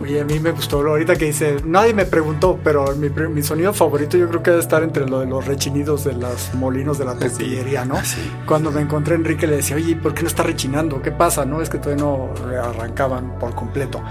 Oye, 0.00 0.20
a 0.20 0.24
mí 0.24 0.38
me 0.38 0.50
gustó 0.50 0.78
ahorita 0.78 1.16
que 1.16 1.26
dice, 1.26 1.56
nadie 1.64 1.92
me 1.92 2.04
preguntó, 2.04 2.58
pero 2.62 2.96
mi, 2.96 3.42
sonido 3.42 3.72
favorito 3.72 4.16
yo 4.16 4.28
creo 4.28 4.42
que 4.42 4.50
debe 4.50 4.62
estar 4.62 4.82
entre 4.82 5.08
lo 5.08 5.20
de 5.20 5.26
los 5.26 5.44
rechinidos 5.44 6.04
de 6.04 6.14
los 6.14 6.54
molinos 6.54 6.98
de 6.98 7.04
la 7.04 7.14
tortillería, 7.14 7.84
¿no? 7.84 8.00
Cuando 8.46 8.72
me 8.72 8.80
encontré 8.80 9.14
a 9.14 9.18
Enrique 9.18 9.46
le 9.46 9.56
decía, 9.56 9.76
oye, 9.76 9.94
¿por 9.94 10.14
qué 10.14 10.22
no 10.22 10.28
está 10.28 10.42
rechinando? 10.42 11.02
¿Qué 11.02 11.12
pasa? 11.12 11.44
No, 11.44 11.62
es 11.62 11.68
que 11.68 11.78
todavía 11.78 12.04
no 12.04 12.30
arrancaban 12.64 13.38
por 13.38 13.54
completo. 13.54 14.02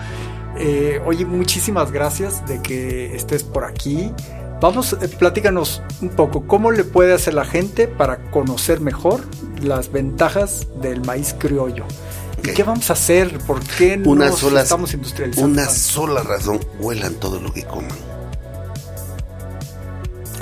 Eh, 0.63 1.01
oye, 1.07 1.25
muchísimas 1.25 1.91
gracias 1.91 2.45
de 2.47 2.61
que 2.61 3.15
estés 3.15 3.41
por 3.41 3.65
aquí. 3.65 4.13
Vamos, 4.61 4.95
eh, 5.01 5.07
platícanos 5.07 5.81
un 6.03 6.09
poco, 6.09 6.45
¿cómo 6.45 6.69
le 6.69 6.83
puede 6.83 7.13
hacer 7.13 7.33
la 7.33 7.45
gente 7.45 7.87
para 7.87 8.29
conocer 8.29 8.79
mejor 8.79 9.21
las 9.63 9.91
ventajas 9.91 10.67
del 10.79 11.01
maíz 11.01 11.33
criollo? 11.35 11.85
¿Y 12.43 12.53
qué 12.53 12.61
vamos 12.61 12.91
a 12.91 12.93
hacer? 12.93 13.39
¿Por 13.39 13.59
qué 13.61 13.97
no 13.97 14.11
una 14.11 14.31
sola, 14.31 14.61
estamos 14.61 14.93
industrializando? 14.93 15.49
Una 15.49 15.67
sola 15.67 16.21
razón, 16.21 16.59
huelan 16.79 17.15
todo 17.15 17.41
lo 17.41 17.51
que 17.51 17.63
coman. 17.63 17.97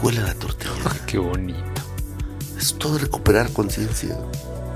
Huelan 0.04 0.26
la 0.26 0.34
tortilla. 0.34 0.72
qué 1.08 1.18
bonito. 1.18 1.64
Es 2.58 2.74
todo 2.74 2.98
recuperar 2.98 3.54
conciencia 3.54 4.18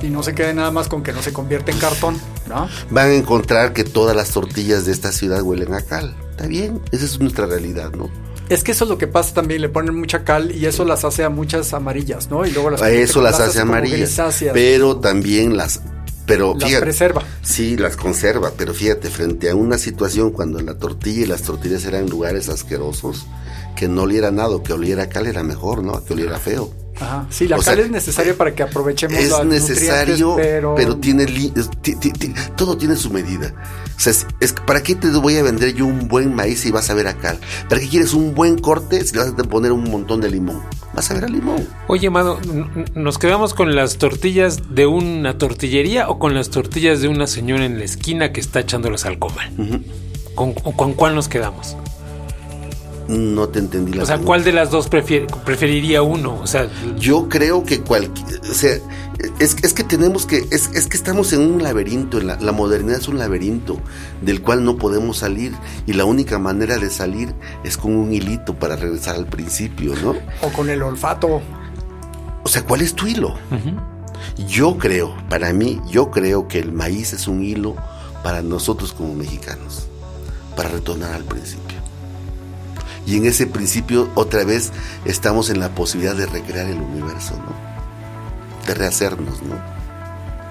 y 0.03 0.09
no 0.09 0.21
se 0.21 0.35
quede 0.35 0.53
nada 0.53 0.69
más 0.71 0.87
con 0.87 1.01
que 1.01 1.13
no 1.13 1.21
se 1.21 1.33
convierte 1.33 1.71
en 1.71 1.79
cartón, 1.79 2.19
¿no? 2.47 2.67
Van 2.89 3.09
a 3.09 3.13
encontrar 3.13 3.73
que 3.73 3.83
todas 3.83 4.15
las 4.15 4.31
tortillas 4.31 4.85
de 4.85 4.91
esta 4.91 5.11
ciudad 5.11 5.41
huelen 5.41 5.73
a 5.73 5.81
cal. 5.81 6.15
Está 6.31 6.47
bien, 6.47 6.81
esa 6.91 7.05
es 7.05 7.19
nuestra 7.19 7.45
realidad, 7.45 7.91
¿no? 7.93 8.09
Es 8.49 8.63
que 8.63 8.73
eso 8.73 8.83
es 8.83 8.89
lo 8.89 8.97
que 8.97 9.07
pasa 9.07 9.33
también, 9.33 9.61
le 9.61 9.69
ponen 9.69 9.95
mucha 9.95 10.23
cal 10.23 10.51
y 10.53 10.65
eso 10.65 10.83
las 10.83 11.05
hace 11.05 11.23
a 11.23 11.29
muchas 11.29 11.73
amarillas, 11.73 12.29
¿no? 12.29 12.45
Y 12.45 12.51
luego 12.51 12.71
las 12.71 12.81
eso 12.81 13.21
las, 13.21 13.39
hace 13.39 13.61
amarillas. 13.61 14.19
Pero 14.53 14.97
también 14.97 15.55
las 15.55 15.81
pero 16.25 16.55
las 16.57 16.79
preserva. 16.79 17.23
Sí, 17.41 17.77
las 17.77 17.97
conserva, 17.97 18.51
pero 18.57 18.73
fíjate, 18.73 19.09
frente 19.09 19.49
a 19.49 19.55
una 19.55 19.77
situación 19.77 20.31
cuando 20.31 20.59
la 20.61 20.77
tortilla 20.77 21.23
y 21.23 21.25
las 21.25 21.41
tortillas 21.43 21.85
eran 21.85 22.09
lugares 22.09 22.49
asquerosos, 22.49 23.25
que 23.75 23.87
no 23.87 24.03
oliera 24.03 24.31
nada, 24.31 24.61
que 24.63 24.73
oliera 24.73 25.09
cal 25.09 25.27
era 25.27 25.43
mejor, 25.43 25.83
¿no? 25.83 26.03
Que 26.03 26.13
oliera 26.13 26.39
feo. 26.39 26.82
Ajá. 27.03 27.27
Sí, 27.29 27.47
la 27.47 27.57
cal 27.57 27.79
es 27.79 27.91
necesaria 27.91 28.35
para 28.37 28.55
que 28.55 28.63
aprovechemos 28.63 29.17
Es 29.17 29.45
necesario, 29.45 30.35
pero, 30.35 30.73
pero 30.75 30.97
tiene, 30.97 31.25
todo 32.55 32.77
tiene 32.77 32.95
su 32.95 33.09
medida. 33.09 33.53
O 33.95 33.99
sea, 33.99 34.13
es, 34.39 34.53
¿para 34.53 34.81
qué 34.81 34.95
te 34.95 35.09
voy 35.09 35.35
a 35.37 35.43
vender 35.43 35.73
yo 35.73 35.85
un 35.85 36.07
buen 36.07 36.33
maíz 36.33 36.61
si 36.61 36.71
vas 36.71 36.89
a 36.89 36.93
ver 36.93 37.07
a 37.07 37.15
cal? 37.15 37.39
¿Para 37.69 37.81
qué 37.81 37.89
quieres 37.89 38.13
un 38.13 38.33
buen 38.33 38.57
corte 38.57 39.03
si 39.03 39.13
le 39.15 39.19
vas 39.19 39.33
a 39.37 39.43
poner 39.43 39.71
un 39.71 39.89
montón 39.89 40.21
de 40.21 40.31
limón? 40.31 40.61
Vas 40.93 41.11
a 41.11 41.15
ver 41.15 41.25
a 41.25 41.27
limón. 41.27 41.67
Oye, 41.87 42.07
Amado, 42.07 42.39
¿nos 42.95 43.17
quedamos 43.17 43.53
con 43.53 43.75
las 43.75 43.97
tortillas 43.97 44.73
de 44.73 44.85
una 44.85 45.37
tortillería 45.37 46.09
o 46.09 46.19
con 46.19 46.33
las 46.35 46.49
tortillas 46.49 47.01
de 47.01 47.09
una 47.09 47.27
señora 47.27 47.65
en 47.65 47.79
la 47.79 47.85
esquina 47.85 48.31
que 48.31 48.39
está 48.39 48.61
echándolas 48.61 49.05
al 49.05 49.19
comal? 49.19 49.51
¿Con, 50.35 50.53
¿Con 50.53 50.93
cuál 50.93 51.15
nos 51.15 51.27
quedamos? 51.27 51.75
No 53.07 53.49
te 53.49 53.59
entendí 53.59 53.93
la 53.93 54.03
O 54.03 54.05
sea, 54.05 54.19
¿cuál 54.19 54.43
de 54.43 54.53
las 54.53 54.71
dos 54.71 54.87
preferiría 54.87 56.01
uno? 56.01 56.39
O 56.41 56.47
sea, 56.47 56.69
yo 56.97 57.27
creo 57.27 57.63
que 57.63 57.81
cualquier, 57.81 58.39
o 58.39 58.53
sea, 58.53 58.77
es, 59.39 59.57
es 59.61 59.73
que 59.73 59.83
tenemos 59.83 60.25
que, 60.25 60.47
es, 60.51 60.69
es, 60.73 60.87
que 60.87 60.95
estamos 60.95 61.33
en 61.33 61.41
un 61.41 61.61
laberinto, 61.61 62.21
la, 62.21 62.37
la, 62.37 62.51
modernidad 62.51 62.99
es 62.99 63.07
un 63.07 63.19
laberinto 63.19 63.79
del 64.21 64.41
cual 64.41 64.63
no 64.63 64.77
podemos 64.77 65.17
salir 65.17 65.53
y 65.85 65.93
la 65.93 66.05
única 66.05 66.39
manera 66.39 66.77
de 66.77 66.89
salir 66.89 67.33
es 67.63 67.77
con 67.77 67.95
un 67.95 68.13
hilito 68.13 68.55
para 68.55 68.75
regresar 68.75 69.15
al 69.15 69.25
principio, 69.25 69.95
¿no? 70.01 70.15
O 70.41 70.51
con 70.53 70.69
el 70.69 70.81
olfato. 70.81 71.41
O 72.43 72.47
sea, 72.47 72.63
¿cuál 72.63 72.81
es 72.81 72.93
tu 72.93 73.07
hilo? 73.07 73.35
Yo 74.47 74.77
creo, 74.77 75.15
para 75.29 75.51
mí, 75.51 75.81
yo 75.89 76.09
creo 76.09 76.47
que 76.47 76.59
el 76.59 76.71
maíz 76.71 77.13
es 77.13 77.27
un 77.27 77.43
hilo 77.43 77.75
para 78.23 78.41
nosotros 78.41 78.93
como 78.93 79.13
mexicanos, 79.13 79.87
para 80.55 80.69
retornar 80.69 81.13
al 81.13 81.23
principio 81.23 81.72
y 83.05 83.17
en 83.17 83.25
ese 83.25 83.47
principio 83.47 84.09
otra 84.15 84.43
vez 84.43 84.71
estamos 85.05 85.49
en 85.49 85.59
la 85.59 85.69
posibilidad 85.69 86.15
de 86.15 86.25
recrear 86.25 86.67
el 86.67 86.79
universo, 86.79 87.35
¿no? 87.35 88.67
De 88.67 88.73
rehacernos, 88.73 89.41
¿no? 89.43 89.55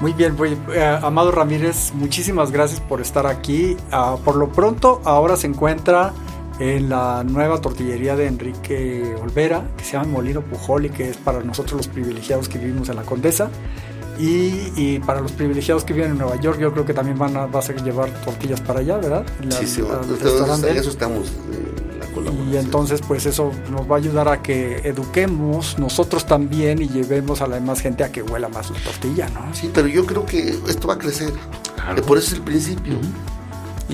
Muy 0.00 0.12
bien, 0.14 0.36
eh, 0.74 0.98
Amado 1.02 1.30
Ramírez, 1.30 1.92
muchísimas 1.94 2.50
gracias 2.50 2.80
por 2.80 3.00
estar 3.00 3.26
aquí. 3.26 3.76
Ah, 3.92 4.16
por 4.24 4.34
lo 4.34 4.50
pronto, 4.50 5.00
ahora 5.04 5.36
se 5.36 5.46
encuentra 5.46 6.12
en 6.58 6.88
la 6.88 7.24
nueva 7.24 7.60
tortillería 7.60 8.16
de 8.16 8.26
Enrique 8.26 9.14
Olvera, 9.22 9.64
que 9.76 9.84
se 9.84 9.92
llama 9.92 10.06
Molino 10.06 10.42
Pujol 10.42 10.86
y 10.86 10.90
que 10.90 11.10
es 11.10 11.16
para 11.16 11.40
nosotros 11.40 11.76
los 11.76 11.88
privilegiados 11.88 12.48
que 12.48 12.58
vivimos 12.58 12.88
en 12.88 12.96
la 12.96 13.02
Condesa. 13.02 13.48
Y, 14.18 15.00
para 15.00 15.20
los 15.20 15.32
privilegiados 15.32 15.84
que 15.84 15.94
viven 15.94 16.12
en 16.12 16.18
Nueva 16.18 16.36
York, 16.40 16.58
yo 16.60 16.72
creo 16.72 16.84
que 16.84 16.94
también 16.94 17.18
van 17.18 17.36
a, 17.36 17.46
vas 17.46 17.70
a 17.70 17.72
llevar 17.72 18.10
tortillas 18.24 18.60
para 18.60 18.80
allá, 18.80 18.98
¿verdad? 18.98 19.24
sí, 19.50 19.66
sí, 19.66 19.82
eso 19.82 20.90
estamos. 20.90 21.28
Eh, 21.28 21.71
y 22.50 22.56
entonces 22.56 23.00
pues 23.06 23.26
eso 23.26 23.52
nos 23.70 23.90
va 23.90 23.96
a 23.96 23.98
ayudar 23.98 24.28
a 24.28 24.42
que 24.42 24.76
eduquemos 24.84 25.78
nosotros 25.78 26.26
también 26.26 26.82
y 26.82 26.88
llevemos 26.88 27.40
a 27.40 27.46
la 27.46 27.56
demás 27.56 27.80
gente 27.80 28.04
a 28.04 28.12
que 28.12 28.22
huela 28.22 28.48
más 28.48 28.70
la 28.70 28.78
tortilla, 28.80 29.28
¿no? 29.30 29.54
Sí, 29.54 29.70
pero 29.72 29.88
yo 29.88 30.04
creo 30.04 30.26
que 30.26 30.56
esto 30.68 30.88
va 30.88 30.94
a 30.94 30.98
crecer. 30.98 31.32
Por 32.06 32.18
eso 32.18 32.28
es 32.28 32.32
el 32.34 32.42
principio. 32.42 32.94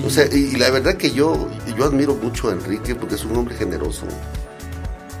O 0.05 0.09
sea, 0.09 0.25
y, 0.31 0.55
la 0.55 0.69
verdad 0.69 0.95
que 0.95 1.11
yo, 1.11 1.49
yo 1.77 1.85
admiro 1.85 2.15
mucho 2.15 2.49
a 2.49 2.53
Enrique 2.53 2.95
porque 2.95 3.15
es 3.15 3.25
un 3.25 3.35
hombre 3.35 3.55
generoso. 3.55 4.05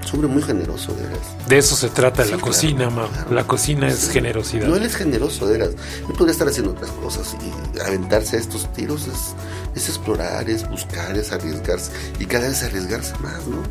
Es 0.09 0.13
un 0.15 0.25
hombre 0.25 0.33
muy 0.33 0.43
generoso, 0.43 0.91
de 0.93 1.03
veras. 1.03 1.47
De 1.47 1.57
eso 1.59 1.75
se 1.75 1.89
trata 1.89 2.25
la 2.25 2.37
cocina, 2.37 2.89
ma. 2.89 3.07
La 3.29 3.45
cocina 3.45 3.87
es 3.87 4.09
generosidad. 4.09 4.67
No, 4.67 4.75
él 4.75 4.83
es 4.83 4.95
generoso, 4.95 5.45
de 5.45 5.59
veras. 5.59 5.75
Él 5.99 6.15
podría 6.17 6.31
estar 6.31 6.47
haciendo 6.47 6.71
otras 6.71 6.89
cosas 6.93 7.35
y 7.39 7.79
aventarse 7.79 8.37
a 8.37 8.39
estos 8.39 8.73
tiros 8.73 9.07
es 9.07 9.35
es 9.75 9.87
explorar, 9.87 10.49
es 10.49 10.67
buscar, 10.67 11.15
es 11.15 11.31
arriesgarse 11.31 11.91
y 12.19 12.25
cada 12.25 12.47
vez 12.47 12.63
arriesgarse 12.63 13.13
más, 13.19 13.45
¿no? 13.47 13.61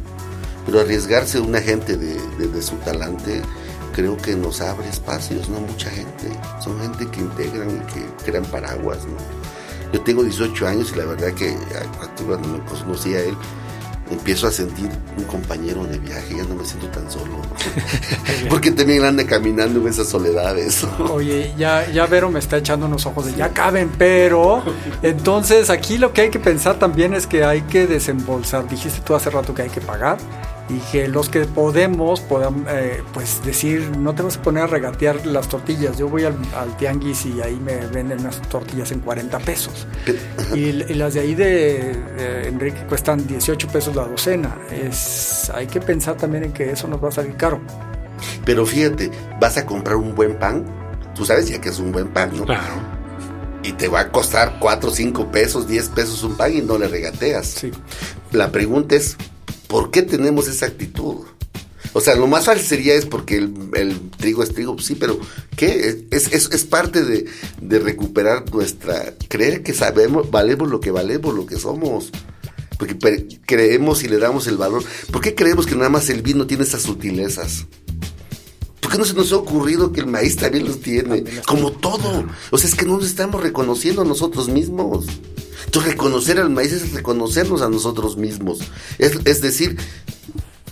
Pero 0.65 0.81
arriesgarse 0.81 1.41
una 1.41 1.61
gente 1.61 1.97
de, 1.97 2.63
su 2.63 2.77
talante 2.77 3.43
creo 3.95 4.17
que 4.17 4.37
nos 4.37 4.61
abre 4.61 4.89
espacios, 4.89 5.49
¿no? 5.49 5.61
Mucha 5.61 5.91
gente, 5.91 6.31
son 6.63 6.81
gente 6.81 7.09
que 7.09 7.21
integran 7.21 7.69
y 7.71 7.93
que 7.93 8.07
crean 8.25 8.45
paraguas, 8.45 8.99
¿no? 9.07 9.93
Yo 9.93 10.01
tengo 10.03 10.23
18 10.23 10.67
años 10.69 10.93
y 10.95 10.99
la 10.99 11.07
verdad 11.07 11.33
que 11.33 11.57
cuando 12.27 12.49
me 12.49 12.59
conocí 12.65 13.15
a 13.15 13.21
él, 13.21 13.35
empiezo 14.11 14.47
a 14.47 14.51
sentir 14.51 14.89
un 15.17 15.25
compañero 15.25 15.85
de 15.85 15.99
viaje, 15.99 16.37
ya 16.37 16.45
no 16.45 16.55
me 16.55 16.65
siento 16.65 16.89
tan 16.89 17.11
solo. 17.11 17.43
Porque 18.49 18.71
también 18.71 19.05
anda 19.05 19.25
caminando 19.25 19.81
en 19.81 19.89
esas 19.89 20.09
soledades. 20.09 20.85
Oye, 21.11 21.53
ya, 21.57 21.91
ya 21.91 22.07
Vero 22.07 22.31
me 22.31 22.39
está 22.39 22.59
echando 22.59 22.87
unos 22.87 23.07
ojos 23.07 23.27
de 23.27 23.35
ya 23.35 23.51
caben, 23.51 23.91
pero 23.99 24.63
entonces 25.03 25.71
aquí 25.71 25.99
lo 25.99 26.13
que 26.13 26.23
hay 26.23 26.31
que 26.31 26.39
pensar 26.39 26.79
también 26.79 27.15
es 27.15 27.27
que 27.27 27.45
hay 27.45 27.63
que 27.63 27.87
desembolsar. 27.87 28.69
Dijiste 28.69 29.01
tú 29.01 29.15
hace 29.15 29.31
rato 29.31 29.55
que 29.55 29.63
hay 29.63 29.71
que 29.71 29.81
pagar 29.81 30.19
y 30.69 30.79
que 30.93 31.09
los 31.09 31.29
que 31.29 31.41
podemos 31.47 32.21
podamos 32.21 32.67
eh, 32.71 33.03
pues 33.15 33.43
decir 33.45 33.91
no 33.99 34.13
tenemos 34.13 34.37
que 34.37 34.45
poner 34.45 34.65
a 34.65 34.67
regatear 34.67 35.25
las 35.27 35.49
tortillas 35.49 35.97
yo 35.97 36.09
voy 36.09 36.25
al, 36.25 36.37
tianguis 36.77 37.25
y 37.27 37.41
ahí 37.41 37.57
me 37.57 37.77
venden 37.87 38.21
unas 38.21 38.41
tortillas 38.43 38.93
en 38.93 39.01
40 39.01 39.39
pesos 39.41 39.87
y, 40.55 40.73
las 40.73 41.15
de 41.15 41.21
ahí 41.21 41.35
de, 41.35 41.93
Enrique 42.47 42.81
cuestan 42.89 43.27
18 43.27 43.69
pesos 43.69 43.95
la 43.95 44.07
docena. 44.07 44.57
Es 44.71 45.51
hay 45.55 45.67
que 45.67 45.81
pensar 45.81 46.17
también 46.17 46.45
en 46.45 46.53
que 46.53 46.71
eso 46.71 46.89
nos 46.89 47.03
va 47.03 47.09
a 47.09 47.13
salir 47.13 47.35
caro. 47.37 47.61
Pero 48.45 48.67
fíjate 48.67 49.11
vas 49.41 49.57
a 49.57 49.67
comprar 49.67 49.97
un 49.97 50.15
buen 50.15 50.39
pan 50.39 50.65
tú 51.15 51.25
sabes 51.25 51.49
ya 51.49 51.61
que 51.61 51.69
es 51.69 51.79
un 51.79 51.93
buen 51.93 52.09
pan 52.09 52.37
no 52.37 52.45
claro. 52.45 52.99
Y 53.63 53.73
te 53.73 53.89
va 53.89 54.01
a 54.01 54.13
costar 54.13 54.59
4, 54.61 54.91
5 54.91 55.33
pesos, 55.33 55.67
10 55.67 55.89
pesos 55.89 56.23
un 56.23 56.37
pan 56.37 56.55
y 56.55 56.61
no 56.61 56.79
le 56.79 56.87
regateas. 56.87 57.47
Sí. 57.47 57.73
La 58.31 58.53
pregunta 58.53 58.95
es, 58.95 59.17
¿Por 59.69 59.91
qué 59.91 60.03
tenemos 60.03 60.49
esa 60.49 60.67
actitud? 60.67 61.27
O 61.93 62.01
sea, 62.01 62.17
lo 62.17 62.27
más 62.27 62.47
fácil 62.47 62.65
sería 62.65 62.95
es 62.95 63.07
porque 63.07 63.37
el, 63.37 64.11
trigo 64.19 64.43
es 64.43 64.53
trigo, 64.53 64.79
sí, 64.79 64.95
pero 64.95 65.19
¿qué? 65.57 66.07
Es, 66.11 66.33
es, 66.33 66.65
parte 66.65 67.03
de, 67.03 67.79
recuperar 67.79 68.51
nuestra... 68.53 69.15
Creer 69.29 69.63
que 69.63 69.75
sabemos, 69.75 70.31
valemos 70.31 70.69
lo 70.69 70.81
que 70.81 70.91
valemos, 70.91 71.35
lo 71.35 71.47
que 71.47 71.57
somos. 71.57 72.11
Porque 72.79 72.97
creemos 73.45 74.05
y 74.05 74.09
le 74.09 74.19
damos 74.19 74.47
el 74.47 74.57
valor. 74.57 74.85
¿Por 75.11 75.21
qué 75.21 75.35
creemos 75.35 75.67
que 75.67 75.75
nada 75.75 75.89
más 75.89 76.09
el 76.11 76.23
vino 76.23 76.47
tiene 76.47 76.65
esas 76.65 76.83
sutilezas? 76.83 77.67
¿Por 78.81 78.93
qué 78.93 78.99
no 78.99 79.05
se 79.05 79.15
nos 79.15 79.33
ha 79.33 79.37
ocurrido 79.37 79.93
que 79.93 80.01
el 80.01 80.07
maíz 80.07 80.37
también 80.37 80.67
los 80.67 80.81
tiene? 80.81 81.25
Como 81.47 81.73
todo. 81.73 82.27
O 82.51 82.59
sea, 82.59 82.69
es 82.69 82.75
que 82.75 82.87
no 82.87 82.97
nos 82.97 83.07
estamos 83.07 83.43
reconociendo 83.43 84.03
a 84.03 84.05
nosotros 84.05 84.49
mismos. 84.49 85.07
Entonces, 85.65 85.93
reconocer 85.93 86.39
al 86.39 86.51
maíz 86.51 86.73
es 86.73 86.93
reconocernos 86.93 87.63
a 87.63 87.69
nosotros 87.69 88.17
mismos. 88.17 88.61
Es, 88.99 89.19
es 89.25 89.41
decir, 89.41 89.77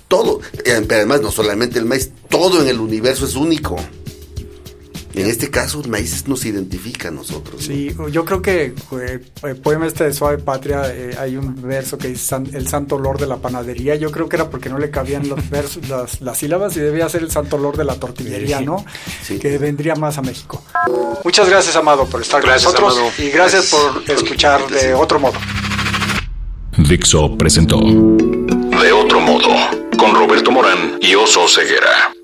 todo, 0.08 0.40
eh, 0.64 0.72
además 0.72 1.20
no 1.20 1.32
solamente 1.32 1.78
el 1.78 1.84
maíz, 1.84 2.12
todo 2.28 2.62
en 2.62 2.68
el 2.68 2.80
universo 2.80 3.26
es 3.26 3.34
único. 3.34 3.76
En 5.16 5.26
este 5.26 5.50
caso, 5.50 5.80
el 5.80 5.88
maíz 5.88 6.28
nos 6.28 6.44
identifica 6.44 7.08
a 7.08 7.10
nosotros. 7.10 7.64
Sí, 7.64 7.90
yo 8.12 8.26
creo 8.26 8.42
que 8.42 8.74
eh, 9.00 9.20
el 9.44 9.56
poema 9.56 9.86
este 9.86 10.04
de 10.04 10.12
Suave 10.12 10.36
Patria, 10.36 10.82
eh, 10.94 11.16
hay 11.18 11.38
un 11.38 11.60
verso 11.62 11.96
que 11.96 12.08
dice 12.08 12.36
el 12.52 12.68
santo 12.68 12.96
olor 12.96 13.18
de 13.18 13.26
la 13.26 13.38
panadería. 13.38 13.94
Yo 13.94 14.10
creo 14.10 14.28
que 14.28 14.36
era 14.36 14.50
porque 14.50 14.68
no 14.68 14.78
le 14.78 14.90
cabían 14.90 15.26
los 15.26 15.48
versos, 15.50 15.88
las, 15.88 16.20
las 16.20 16.36
sílabas 16.36 16.76
y 16.76 16.80
debía 16.80 17.08
ser 17.08 17.22
el 17.22 17.30
santo 17.30 17.56
olor 17.56 17.78
de 17.78 17.84
la 17.84 17.94
tortillería, 17.94 18.60
¿no? 18.60 18.84
Que 19.40 19.56
vendría 19.56 19.94
más 19.94 20.18
a 20.18 20.22
México. 20.22 20.62
Muchas 21.24 21.48
gracias, 21.48 21.74
Amado, 21.76 22.04
por 22.04 22.20
estar 22.20 22.42
con 22.42 22.50
nosotros 22.50 22.98
y 23.18 23.30
gracias 23.30 23.70
por 23.70 24.10
escuchar 24.10 24.68
de 24.68 24.92
otro 24.92 25.18
modo. 25.18 25.38
Dixo 26.76 27.38
presentó 27.38 27.80
De 27.80 28.92
otro 28.92 29.20
modo 29.20 29.48
con 29.96 30.14
Roberto 30.14 30.50
Morán 30.50 30.98
y 31.00 31.14
Oso 31.14 31.48
Ceguera. 31.48 32.15